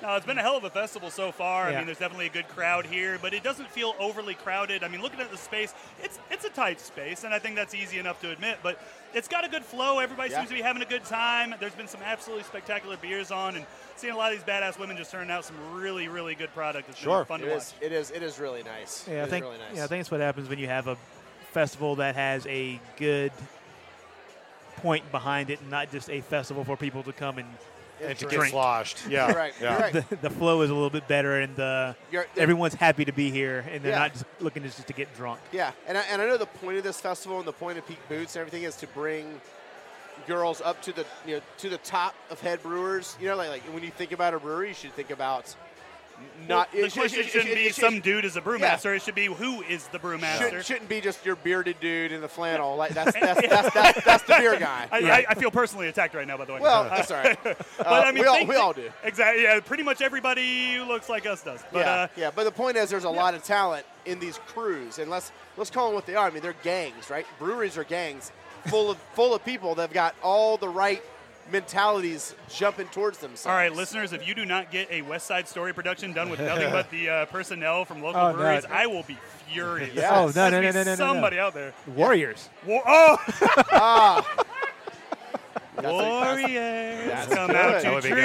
[0.03, 1.69] No, it's been a hell of a festival so far.
[1.69, 4.83] I mean, there's definitely a good crowd here, but it doesn't feel overly crowded.
[4.83, 7.73] I mean, looking at the space, it's it's a tight space, and I think that's
[7.73, 8.59] easy enough to admit.
[8.65, 8.81] But
[9.15, 10.01] it's got a good flow.
[10.01, 10.39] Everybody Yeah.
[10.39, 11.55] seems to be having a good time.
[11.61, 13.65] There's been some absolutely spectacular beers on, and
[13.97, 16.89] seeing a lot of these badass women just turning out some really, really good product.
[16.89, 17.19] It's Sure.
[17.21, 17.65] been fun it to watch.
[17.81, 18.11] It is.
[18.11, 19.07] It is really nice.
[19.09, 19.23] yeah.
[19.23, 19.77] It I think really nice.
[19.77, 20.97] yeah, I think it's what happens when you have a
[21.53, 23.31] festival that has a good
[24.79, 27.47] point behind it, and not just a festival for people to come and.
[28.11, 28.31] And to Drink.
[28.31, 28.53] get Drink.
[28.53, 28.99] sloshed.
[29.09, 29.55] Yeah, You're right.
[29.61, 29.71] Yeah.
[29.73, 30.09] You're right.
[30.11, 33.31] The, the flow is a little bit better, and the You're- everyone's happy to be
[33.31, 33.99] here, and they're Yeah.
[33.99, 35.41] not just looking just to get drunk.
[35.53, 37.87] Yeah, and I, and I know the point of this festival and the point of
[37.87, 39.41] Pink Boots and everything is to bring
[40.27, 43.17] girls up to the you know to the top of head brewers.
[43.21, 45.55] You know, like, like when you think about a brewery, you should think about n-
[46.49, 46.73] not.
[46.73, 48.41] Well, the it should- question it should- shouldn't it be should- some dude is a
[48.41, 48.85] brewmaster.
[48.85, 48.91] Yeah.
[48.93, 50.51] It should be who is the brewmaster.
[50.51, 52.77] Should, shouldn't be just your bearded dude in the flannel.
[52.77, 54.87] Like that's that's that's, that's, that's the beer guy.
[54.91, 56.61] I, I, I feel personally attacked right now, by the way.
[56.61, 57.39] well, that's all right.
[57.47, 58.91] Uh, but I mean, we all we all do.
[59.05, 59.43] Exactly.
[59.45, 61.63] Yeah, pretty much everybody who looks like us does.
[61.73, 62.31] But yeah, uh, yeah.
[62.35, 65.71] But the point is, there's a lot of talent in these crews, and let's let's
[65.71, 66.27] call them what they are.
[66.27, 67.27] I mean, they're gangs, right?
[67.39, 68.33] Breweries are gangs,
[68.67, 71.03] full of full of people that've got all the right
[71.53, 73.47] mentalities jumping towards themselves.
[73.47, 76.41] All right, listeners, if you do not get a West Side Story production done with
[76.41, 78.37] nothing but the uh, personnel from local Oh, no.
[78.39, 79.95] breweries, I will be furious.
[79.95, 80.11] Yes.
[80.13, 80.97] Oh, no, no, no, no, no, no, no.
[80.97, 81.73] Somebody out there.
[81.95, 82.49] Warriors.
[82.67, 83.17] War- oh,
[83.73, 84.45] Ah.
[85.83, 87.07] Warriors.
[87.09, 88.19] Let's come out to That would be good.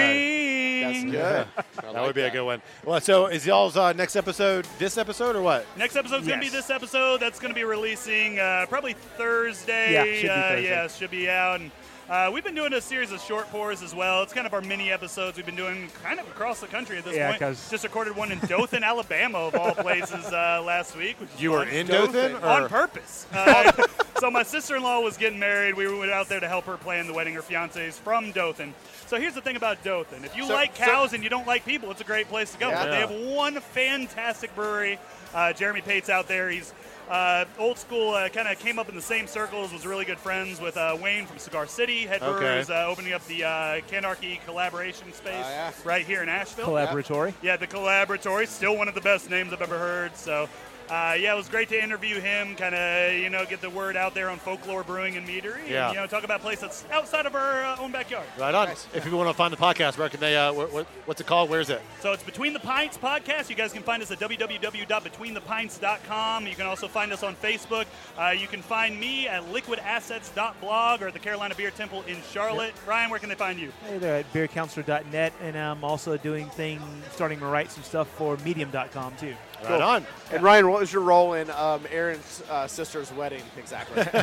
[0.83, 1.11] That's drink.
[1.11, 1.47] good.
[1.57, 2.61] I That like would be a good one.
[2.85, 5.65] Well, so is y'all's uh, next episode this episode or what?
[5.77, 7.19] Next episode's gonna be this episode.
[7.19, 9.93] That's gonna be releasing uh, probably Thursday.
[9.93, 10.63] Yeah, should be uh, Thursday.
[10.69, 11.61] Yeah, should be out.
[11.61, 11.71] And,
[12.09, 14.23] uh, we've been doing a series of short pours as well.
[14.23, 17.03] It's kind of our mini episodes we've been doing kind of across the country at
[17.03, 17.39] this Yeah, point.
[17.41, 21.19] 'cause- Just recorded one in Dothan, Alabama, of all places, uh, last week.
[21.19, 22.31] Which You were in Dothan.
[22.33, 22.43] Dothan?
[22.49, 23.25] on purpose.
[23.33, 23.71] Uh,
[24.19, 25.75] so my sister-in-law was getting married.
[25.75, 27.33] We went out there to help her plan the wedding.
[27.33, 28.73] Her fiance is from Dothan.
[29.07, 31.45] So here's the thing about Dothan: if you So- like so- cows and you don't
[31.47, 32.69] like people, it's a great place to go.
[32.69, 32.83] Yeah.
[32.85, 34.97] But they have one fantastic brewery.
[35.33, 36.49] Uh, Jeremy Pate's out there.
[36.49, 36.73] He's
[37.09, 38.11] uh, old school.
[38.13, 39.71] Uh, kind of came up in the same circles.
[39.73, 42.05] Was really good friends with uh, Wayne from Cigar City.
[42.05, 42.37] Head Okay.
[42.39, 43.49] brewers uh, opening up the uh,
[43.89, 45.71] Canarchy collaboration space Oh, yeah.
[45.85, 46.65] right here in Asheville.
[46.67, 47.33] Collaboratory.
[47.41, 50.15] Yeah, the Collaboratory, still one of the best names I've ever heard.
[50.15, 50.49] So,
[50.89, 53.95] uh, yeah, it was great to interview him, kind of, you know, get the word
[53.97, 55.87] out there on folklore brewing and meadery, Yeah.
[55.87, 58.25] and, you know, talk about a place that's outside of our uh, own backyard.
[58.37, 58.67] Right on.
[58.69, 58.87] Nice.
[58.93, 60.37] If people want to find the podcast, where can they?
[60.37, 61.49] Uh, what, what, what's it called?
[61.49, 61.81] Where's it?
[61.99, 63.49] So it's Between the Pints podcast.
[63.49, 66.47] You guys can find us at www.betweenthepints.com.
[66.47, 67.85] You can also find us on Facebook.
[68.17, 72.73] Uh, you can find me at liquidassets.blog or at the Carolina Beer Temple in Charlotte.
[72.87, 73.71] Ryan, where can they find you?
[73.87, 78.37] Hey, they're at beercounselor.net, and I'm also doing things, starting to write some stuff for
[78.37, 79.35] medium.com too.
[79.63, 80.05] Right on.
[80.31, 84.03] And Ryan, what was your role in um, Aaron's uh, sister's wedding exactly?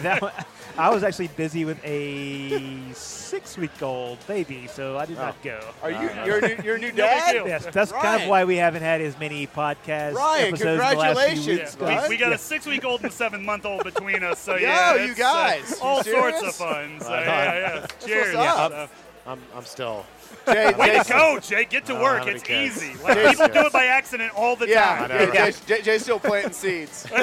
[0.00, 0.32] That one-
[0.78, 5.60] I was actually busy with a six-week-old baby, so I did not go.
[5.82, 7.34] Are you you're a new, you're a new big dad?
[7.46, 10.76] Yes, that's kind of why we haven't had as many podcast Ryan, episodes in the
[10.76, 11.74] last few congratulations, weeks.
[11.76, 12.02] guys.
[12.08, 12.34] We, we got Yeah.
[12.34, 15.78] a six-week-old and seven-month-old between us, so Yo, yeah, you it's, uh, guys.
[15.80, 17.00] all You sorts of fun.
[17.00, 17.80] So Right yeah, on.
[17.80, 17.86] yeah.
[18.06, 18.36] Cheers.
[18.36, 18.72] what's up.
[18.72, 18.88] So-
[19.26, 20.06] I'm, I'm still.
[20.46, 21.64] Jay, Way Jay- to go, Jay.
[21.64, 22.26] Get to Oh, work.
[22.26, 22.82] It's kids?
[22.82, 23.02] easy.
[23.02, 25.10] Like, Jay- people do it by accident all the Yeah, time.
[25.34, 25.50] yeah.
[25.50, 27.06] Jay, Jay, Jay's still planting seeds.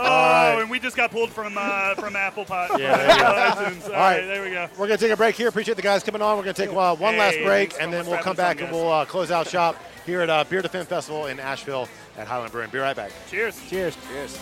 [0.00, 2.78] Oh, and we just got pulled from uh, from Apple Pod.
[2.78, 3.24] Yeah, there you go.
[3.64, 3.84] iTunes.
[3.86, 4.18] All right.
[4.18, 4.68] right, there we go.
[4.78, 5.48] We're going to take a break here.
[5.48, 6.36] Appreciate the guys coming on.
[6.36, 8.74] We're going to take uh, one last break, and then we'll come back and guys.
[8.74, 12.26] we'll uh, close out shop here at uh, Beer to Femme Festival in Asheville at
[12.28, 12.70] Highland Brewing.
[12.70, 13.10] Be right back.
[13.30, 13.60] Cheers.
[13.68, 13.96] Cheers.
[14.08, 14.38] Cheers.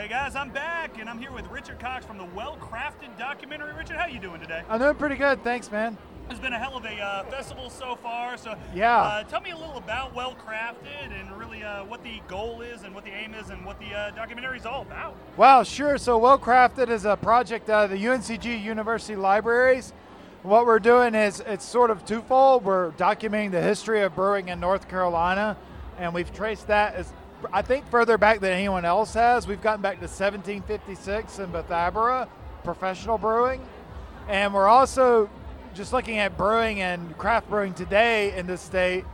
[0.00, 3.74] Hey guys, I'm back, and I'm here with Richard Cox from the Well Crafted documentary.
[3.74, 4.62] Richard, how you doing today?
[4.66, 5.98] I'm doing pretty good, thanks, man.
[6.30, 8.38] It's been a hell of a uh, festival so far.
[8.38, 8.98] So Yeah.
[8.98, 12.84] uh, tell me a little about Well Crafted and really uh, what the goal is,
[12.84, 15.16] and what the aim is, and what the uh, documentary is all about.
[15.36, 15.98] Wow, sure.
[15.98, 19.92] So, Well Crafted is a project of the UNCG University Libraries.
[20.44, 22.64] What we're doing is it's sort of twofold.
[22.64, 25.58] We're documenting the history of brewing in North Carolina,
[25.98, 27.12] and we've traced that as
[27.52, 29.46] I think further back than anyone else has.
[29.46, 32.28] We've gotten back to 1756 in Bethabara,
[32.64, 33.60] professional brewing,
[34.28, 35.30] and we're also
[35.74, 39.04] just looking at brewing and craft brewing today in this state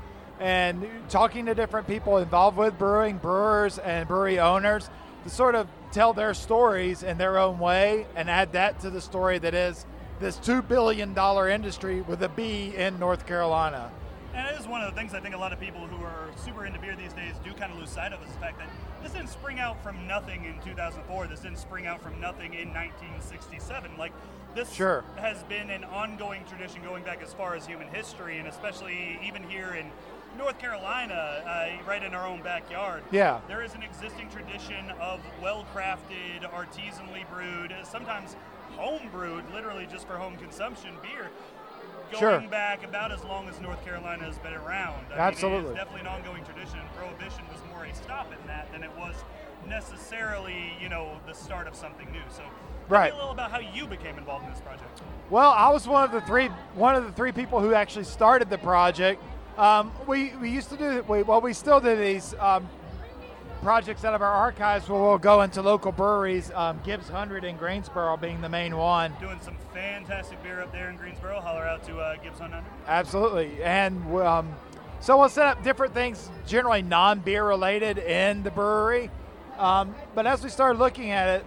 [0.41, 4.91] and talking to different people involved with brewing, brewers and brewery owners
[5.25, 9.01] to sort of tell their stories in their own way and add that to the
[9.01, 9.87] story that is
[10.21, 11.17] this $2 billion
[11.51, 13.91] industry with a B in North Carolina.
[14.37, 16.29] And it is one of the things I think a lot of people who are
[16.45, 18.69] super into beer these days do kind of lose sight of is the fact that
[19.03, 21.27] this didn't spring out from nothing in 2004.
[21.27, 23.93] This didn't spring out from nothing in 1967.
[23.99, 24.13] Like
[24.55, 25.05] this Sure.
[25.17, 29.43] has been an ongoing tradition going back as far as human history, and especially even
[29.49, 29.91] here in
[30.37, 31.15] North Carolina,
[31.47, 33.03] uh, right in our own backyard.
[33.11, 33.41] Yeah.
[33.49, 38.37] There is an existing tradition of well-crafted, artisanally brewed, sometimes
[38.77, 41.31] home brewed, literally just for home consumption beer
[42.11, 42.41] going Sure.
[42.49, 45.07] back about as long as North Carolina has been around.
[45.13, 45.61] I Absolutely.
[45.61, 46.79] Mean, it's definitely an ongoing tradition.
[46.97, 49.15] Prohibition was more a stop in that than it was
[49.69, 52.21] necessarily, you know, the start of something new.
[52.31, 52.51] So, tell
[52.89, 53.13] Right.
[53.13, 55.03] me a little about how you became involved in this project.
[55.31, 58.49] Well, I was one of the three one of the three people who actually started
[58.49, 59.23] the project.
[59.59, 62.69] Um, we, we used to do we, well we still do these um,
[63.63, 66.51] projects out of our archives where we'll go into local breweries.
[66.55, 69.15] Um, Gibbs Hundred in Greensboro being the main one.
[69.21, 71.41] Doing some fantastic beer up there in Greensboro.
[71.41, 72.65] Holler out to uh, Gibbs 100.
[72.87, 74.55] Absolutely, and um,
[75.01, 79.11] so we'll set up different things, generally non-beer related, in the brewery.
[79.59, 81.47] Um, but as we started looking at it,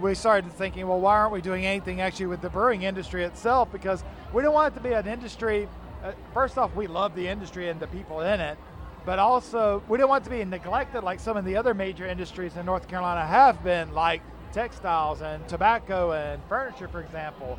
[0.00, 3.70] we started thinking, well, why aren't we doing anything actually with the brewing industry itself?
[3.70, 5.68] Because we don't want it to be an industry.
[6.02, 8.58] Uh, first off, we love the industry and the people in it,
[9.04, 12.56] but also we don't want to be neglected like some of the other major industries
[12.56, 17.58] in North Carolina have been, like textiles and tobacco and furniture, for example.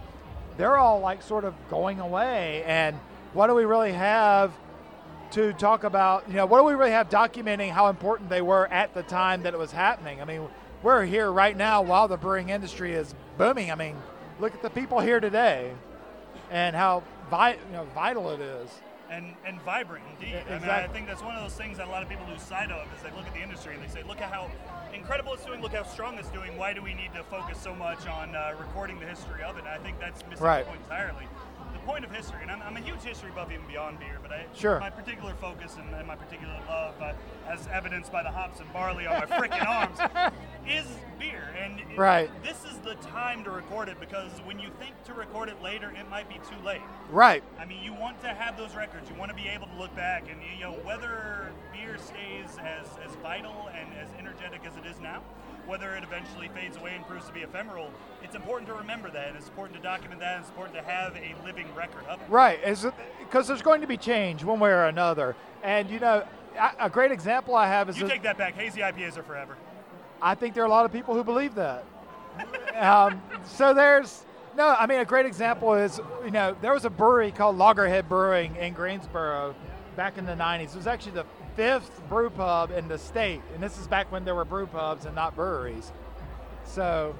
[0.57, 2.95] They're all like sort of going away, and
[3.33, 4.53] what do we really have
[5.31, 8.67] to talk about, you know, what do we really have documenting how important they were
[8.67, 10.21] at the time that it was happening?
[10.21, 10.47] I mean,
[10.83, 13.71] we're here right now while the brewing industry is booming.
[13.71, 13.95] I mean,
[14.39, 15.73] look at the people here today
[16.51, 17.01] and how
[17.31, 18.69] vi- you know, vital it is.
[19.13, 20.41] And, and vibrant indeed.
[20.49, 22.41] I, mean, I think that's one of those things that a lot of people lose
[22.41, 24.49] sight of is they look at the industry and they say, look at how
[24.93, 26.57] incredible it's doing, look how strong it's doing.
[26.57, 29.65] Why do we need to focus so much on uh, recording the history of it?
[29.65, 30.65] And I think that's missing Right.
[30.65, 31.27] the point entirely.
[31.85, 34.45] Point of history, and I'm, I'm a huge history buff even beyond beer, but I,
[34.55, 34.79] Sure.
[34.79, 37.11] my particular focus and, and my particular love, uh,
[37.45, 39.99] as evidenced by the hops and barley on my freaking arms,
[40.67, 40.85] is
[41.19, 41.43] beer.
[41.61, 42.29] And it- Right.
[42.41, 45.91] this is the time to record it because when you think to record it later,
[45.91, 46.81] it might be too late.
[47.11, 47.43] Right.
[47.59, 49.09] I mean, you want to have those records.
[49.09, 52.87] You want to be able to look back and you know whether beer stays as
[53.05, 55.21] as vital and as energetic as it is now,
[55.65, 57.89] whether it eventually fades away and proves to be ephemeral.
[58.21, 60.83] It's important to remember that, and it's important to document that, and it's important to
[60.83, 62.25] have a living record of it.
[62.29, 62.59] Right,
[63.19, 65.35] because there's going to be change one way or another.
[65.63, 66.23] And you know,
[66.57, 68.55] a- a great example I have is You take that back.
[68.55, 69.57] Hazy IPAs are forever.
[70.21, 71.83] I think there are a lot of people who believe that.
[72.75, 76.89] um, so there's no, I mean, a great example is you know there was a
[76.89, 79.55] brewery called Loggerhead Brewing in Greensboro
[79.95, 80.69] back in the 90s.
[80.71, 84.25] It was actually the fifth brew pub in the state, and this is back when
[84.25, 85.91] there were brew pubs and not breweries.
[86.65, 87.15] So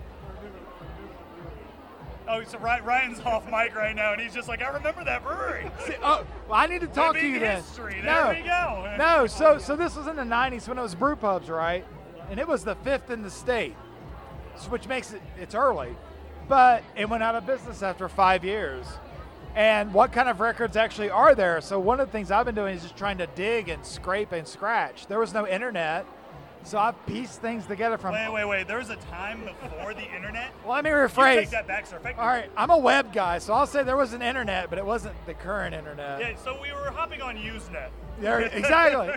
[2.25, 5.69] Oh, so Ryan's off mic right now, and he's just like, I remember that brewery.
[6.01, 7.57] oh, well, I need to talk to you then.
[7.57, 8.01] history.
[8.01, 8.95] No, There we go.
[8.97, 9.27] no.
[9.27, 11.85] So so this was in the '90s when it was brew pubs, right?
[12.29, 13.75] And it was the fifth in the state,
[14.69, 15.95] which makes it it's early,
[16.47, 18.85] but it went out of business after five years.
[19.55, 21.61] And what kind of records actually are there?
[21.61, 24.31] So one of the things I've been doing is just trying to dig and scrape
[24.31, 25.05] and scratch.
[25.07, 26.07] There was no internet,
[26.63, 28.13] so I've pieced things together from.
[28.13, 28.67] Wait, wait, wait.
[28.67, 30.51] There was a time before the internet.
[30.65, 31.35] Well, let me You rephrase.
[31.41, 31.99] take that back, sir.
[32.17, 34.85] All right, I'm a web guy, so I'll say there was an internet, but it
[34.85, 36.19] wasn't the current internet.
[36.21, 37.89] Yeah, so we were hopping on Usenet.
[38.19, 39.13] There, exactly.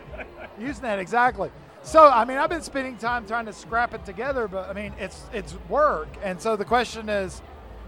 [0.61, 1.51] Usenet, exactly.
[1.83, 4.93] So, I mean, I've been spending time trying to scrap it together, but I mean,
[4.99, 6.09] it's it's work.
[6.23, 7.41] And so the question is,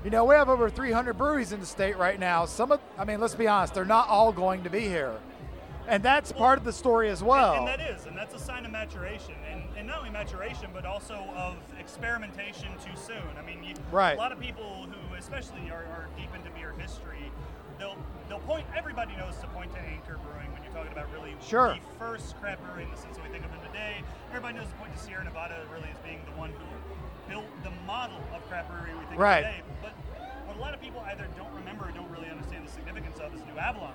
[0.04, 2.44] you know, we have over 300 breweries in the state right now.
[2.46, 5.14] Some of, I mean, let's be honest, they're not all going to be here,
[5.88, 7.54] and that's part of the story as well.
[7.66, 10.70] And, and that is, and that's a sign of maturation, and, and not only maturation,
[10.72, 13.22] but also of experimentation too soon.
[13.38, 14.14] I mean, you, Right.
[14.14, 17.30] a lot of people who, especially, are, are deep into beer history,
[17.78, 17.96] they'll
[18.28, 18.66] they'll point.
[18.76, 21.74] Everybody knows to point to Anchor Brewing when you're talking about really Sure.
[21.74, 24.02] the first craft brewery in the sense that we think of them today.
[24.30, 26.66] Everybody knows to point to Sierra Nevada really as being the one who
[27.30, 29.44] built the model of craft brewery we think Right.
[29.44, 29.62] of today.
[30.58, 33.40] A lot of people either don't remember or don't really understand the significance of is
[33.46, 33.92] New Albion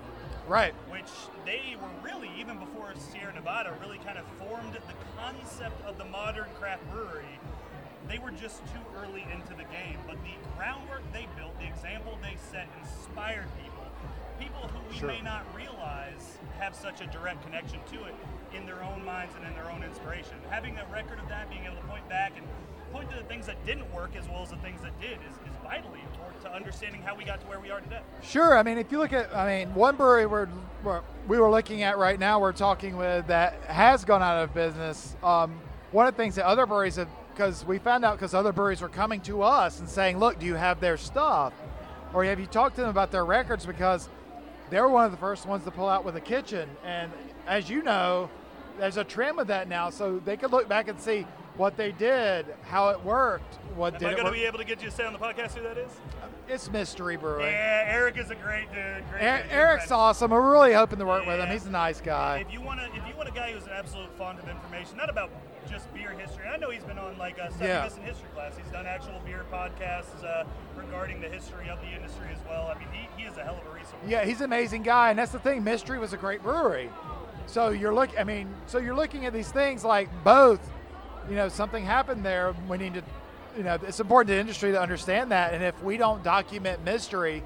[0.48, 0.74] right.
[0.90, 1.12] which
[1.46, 6.06] they were really even before Sierra Nevada really kind of formed the concept of the
[6.06, 7.40] modern craft brewery.
[8.08, 12.18] They were just too early into the game, but the groundwork they built, the example
[12.22, 13.84] they set, inspired people.
[14.40, 15.08] People who we Sure.
[15.10, 18.16] may not realize have such a direct connection to it
[18.56, 20.36] in their own minds and in their own inspiration.
[20.50, 22.48] Having a record of that, being able to point back and
[22.94, 25.34] point to the things that didn't work as well as the things that did is,
[25.34, 28.00] is vitally important to understanding how we got to where we are today.
[28.22, 28.56] Sure.
[28.56, 30.48] I mean, if you look at, I mean, one brewery we're,
[31.28, 35.16] we were looking at right now, we're talking with that has gone out of business.
[35.24, 35.60] Um,
[35.92, 38.82] one of the things that other breweries have, because we found out because other breweries
[38.82, 41.54] were coming to us and saying, "Look, do you have their stuff,
[42.14, 44.10] or have you talked to them about their records?" Because
[44.70, 47.12] they were one of the first ones to pull out with a kitchen, and
[47.48, 48.30] as you know,
[48.80, 51.26] there's a trend with that now, so they could look back and see
[51.58, 54.66] what they did, how it worked, what Am did I going to be able to
[54.66, 55.92] get you to say on the podcast who that is?
[56.48, 57.46] It's mystery brewing.
[57.46, 59.04] Yeah, Eric is a great dude.
[59.12, 60.32] Great Er- dude, Eric's awesome.
[60.32, 61.50] We're really hoping to work with him.
[61.50, 62.40] He's a nice guy.
[62.46, 64.98] If you want to, if you want a guy who's an absolute fond of information,
[64.98, 65.30] not about
[65.70, 66.46] just beer history.
[66.46, 67.84] I know he's been on like a Sunday Yeah.
[67.86, 68.54] Miss in history class.
[68.58, 70.44] He's done actual beer podcasts uh,
[70.76, 72.68] regarding the history of the industry as well.
[72.68, 73.94] I mean, he, he is a hell of a resource.
[74.06, 75.64] Yeah, he's an amazing guy, and that's the thing.
[75.64, 76.90] Mystery was a great brewery.
[77.46, 78.10] So you're look.
[78.20, 80.60] I mean, so you're looking at these things like both.
[81.30, 82.54] You know, something happened there.
[82.68, 83.04] We need to.
[83.58, 85.54] You know, it's important to industry to understand that.
[85.54, 87.44] And if we don't document mystery,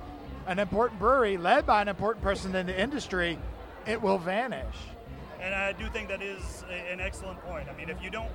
[0.47, 3.37] an important brewery led by an important person in the industry,
[3.85, 4.75] it will vanish.
[5.41, 7.67] And I do think that is an excellent point.
[7.69, 8.31] I mean, if you don't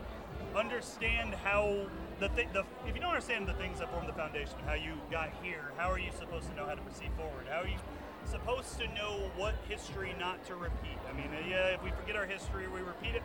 [0.55, 1.87] understand how
[2.21, 4.75] the, th- the if you don't understand the things that form the foundation, of how
[4.75, 7.47] you got here, how are you supposed to know how to proceed forward?
[7.51, 7.79] How are you
[8.31, 10.99] supposed to know what history not to repeat?
[11.09, 13.23] I mean, yeah, if we forget our history, we repeat it.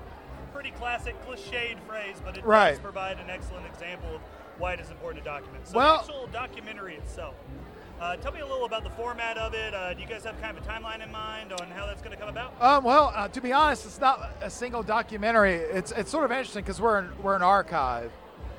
[0.58, 4.22] Pretty classic, cliched phrase, but it does provide an excellent example of
[4.58, 5.68] why it is important to document.
[5.68, 7.36] So Well- the actual documentary itself.
[8.01, 9.76] Uh, tell me a little about the format of it.
[9.76, 12.16] Uh, do you guys have kind of a timeline in mind on how that's going
[12.16, 12.53] to come about?
[12.60, 15.58] Um, well, uh, to be honest, it's not a single documentary.
[15.58, 18.12] It's it's sort of interesting because we're an, we're an archive.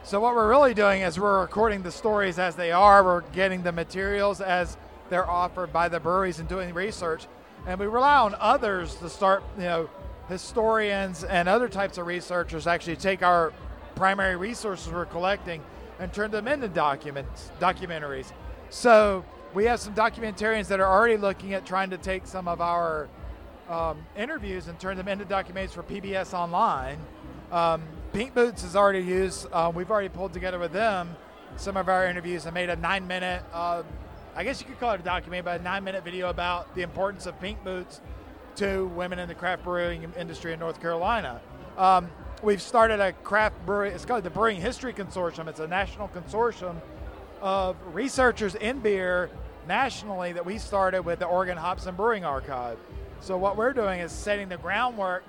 [0.05, 3.03] So what we're really doing is we're recording the stories as they are.
[3.03, 4.77] We're getting the materials as
[5.11, 7.27] they're offered by the breweries and doing research,
[7.67, 9.43] and we rely on others to start.
[9.57, 9.91] You know,
[10.29, 13.53] historians and other types of researchers actually take our
[13.95, 15.63] primary resources we're collecting
[15.99, 18.33] and turn them into documents, documentaries.
[18.71, 19.25] So
[19.55, 23.09] we have some documentarians that are already looking at trying to take some of our
[23.69, 26.99] um, interviews and turn them into documentaries for PBS Online.
[27.51, 29.47] Um, Pink Boots has already used.
[29.53, 31.17] Uh, we've already pulled together with them
[31.57, 33.43] some of our interviews and made a nine-minute.
[33.53, 33.83] Uh,
[34.37, 37.27] I guess you could call it a documentary, but a nine-minute video about the importance
[37.27, 38.01] of Pink Boots
[38.59, 41.41] to women in the craft brewing industry in North Carolina.
[41.77, 42.11] Um,
[42.43, 43.91] we've started a craft brewery.
[43.91, 45.47] It's called the Brewing History Consortium.
[45.47, 46.81] It's a national consortium
[47.41, 49.31] of researchers in beer
[49.69, 52.79] nationally that we started with the Oregon Hops and Brewing Archive.
[53.21, 55.23] So what we're doing is setting the groundwork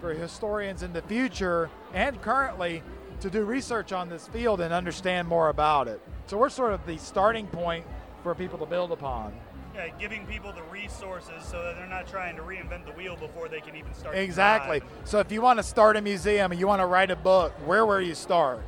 [0.00, 2.82] for historians in the future and currently
[3.20, 6.02] to do research on this field and understand more about it.
[6.26, 7.86] So we're sort of the starting point
[8.22, 9.32] for people to build upon.
[9.74, 13.48] Yeah, giving people the resources so that they're not trying to reinvent the wheel before
[13.48, 14.16] they can even start.
[14.16, 14.82] Exactly.
[15.04, 17.52] So if you want to start a museum and you want to write a book,
[17.66, 18.60] where will you start?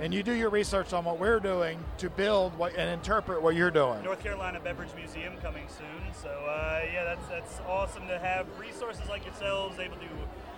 [0.00, 3.54] And you do your research on what we're doing to build what, and interpret what
[3.54, 4.02] you're doing.
[4.02, 6.14] North Carolina Beverage Museum coming soon.
[6.14, 10.08] So uh, yeah, that's that's awesome to have resources like yourselves able to.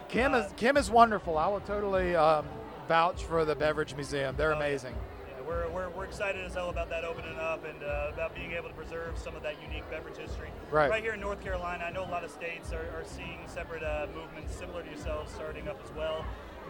[0.09, 1.37] Kim uh, is Kim is wonderful.
[1.37, 2.47] I will totally um,
[2.87, 4.37] vouch for the Beverage Museum.
[4.37, 4.95] They're Oh, amazing.
[4.95, 5.24] Yeah,
[5.55, 8.69] we're, we're, we're excited as hell about that opening up and uh, about being able
[8.69, 10.49] to preserve some of that unique beverage history.
[10.71, 10.91] Right.
[10.91, 13.83] Right here in North Carolina, I know a lot of states are, are seeing separate
[13.83, 16.25] uh, movements similar to yourselves starting up as well.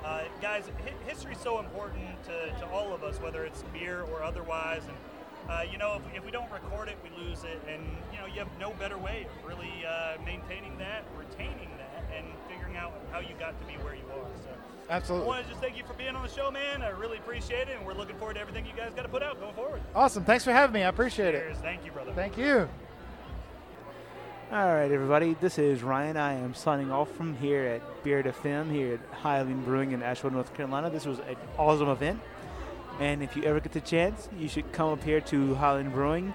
[0.05, 4.03] Uh, guys, hi- history is so important to, to all of us, whether it's beer
[4.03, 4.83] or otherwise.
[4.87, 4.97] And
[5.49, 7.61] uh, you know, if we, if we don't record it, we lose it.
[7.69, 7.83] And
[8.13, 12.27] you know, you have no better way of really uh, maintaining that, retaining that, and
[12.49, 14.29] figuring out how you got to be where you are.
[14.43, 14.74] So.
[14.91, 16.83] I want to just thank you for being on the show, man.
[16.83, 19.23] I really appreciate it, and we're looking forward to everything you guys got to put
[19.23, 19.81] out going forward.
[19.95, 20.25] Awesome.
[20.25, 20.83] Thanks for having me.
[20.83, 21.41] I appreciate it.
[21.41, 21.57] Cheers.
[21.59, 22.13] Thank you, brother.
[22.13, 22.69] Thank you.
[24.53, 25.37] All right, everybody.
[25.41, 26.19] This is Ryan.
[26.19, 30.33] I am signing off from here at Beard FM here at Highland Brewing in Asheville,
[30.33, 30.91] North Carolina.
[30.91, 32.21] This was an awesome event,
[33.01, 36.35] and if you ever get the chance, you should come up here to Highland Brewing.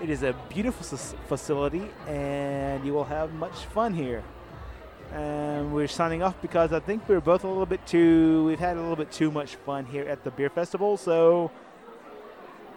[0.00, 4.24] It is a beautiful facility, and you will have much fun here.
[5.12, 8.44] And we're signing off because I think we're both a little bit too.
[8.46, 10.96] We've had a little bit too much fun here at the beer festival.
[10.96, 11.50] So,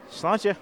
[0.09, 0.55] sláinte.